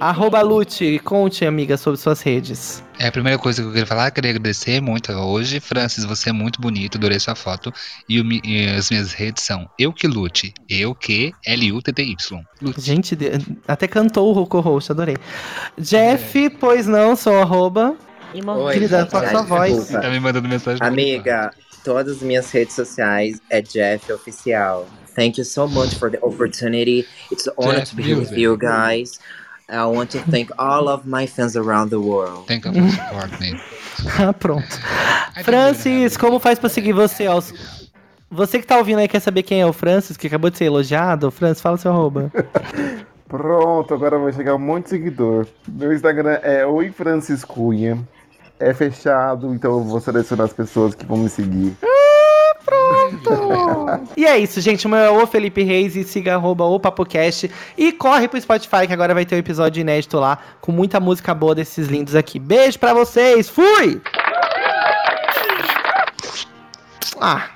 [0.00, 2.82] Arroba Lute, conte, amiga, sobre suas redes.
[2.98, 5.60] É a primeira coisa que eu queria falar, queria agradecer muito hoje.
[5.60, 7.72] Francis, você é muito bonito, adorei sua foto.
[8.08, 12.44] E, o e as minhas redes são Eu Que Lute, Eu Que L-U-T-T-Y.
[12.60, 12.80] Lute.
[12.80, 13.16] Gente,
[13.68, 15.16] até cantou o co-host, adorei.
[15.78, 17.96] Jeff, pois não, sou arroba.
[18.34, 18.44] E.
[18.44, 19.88] Oi, Querida, gente, qual a sua voz?
[19.88, 20.84] Tá me mandando mensagem.
[20.84, 21.52] Amiga,
[21.84, 24.88] todas as minhas redes sociais é Jeff Oficial.
[25.14, 27.06] Thank you so much for the opportunity.
[27.30, 28.40] It's an honor Jeff to be here with Music.
[28.40, 29.20] you guys.
[29.68, 32.46] I want to thank all of my fans around the world.
[32.46, 33.60] Thank you for support me.
[34.18, 34.66] Ah, pronto.
[35.42, 37.26] Francis, como faz pra seguir você?
[37.28, 37.40] ó?
[38.30, 40.64] Você que tá ouvindo aí quer saber quem é o Francis, que acabou de ser
[40.64, 41.30] elogiado?
[41.30, 42.30] Francis, fala seu arroba.
[43.28, 45.46] Pronto, agora vai chegar um monte de seguidor.
[45.66, 47.98] Meu Instagram é Oi Francis Cunha.
[48.60, 51.76] É fechado, então eu vou selecionar as pessoas que vão me seguir.
[54.16, 54.86] E é isso, gente.
[54.86, 57.50] O meu é o Felipe Reis e siga arroba o PapoCast.
[57.76, 61.34] E corre pro Spotify que agora vai ter um episódio inédito lá com muita música
[61.34, 62.38] boa desses lindos aqui.
[62.38, 63.48] Beijo pra vocês.
[63.48, 64.00] Fui!
[67.20, 67.48] Ah.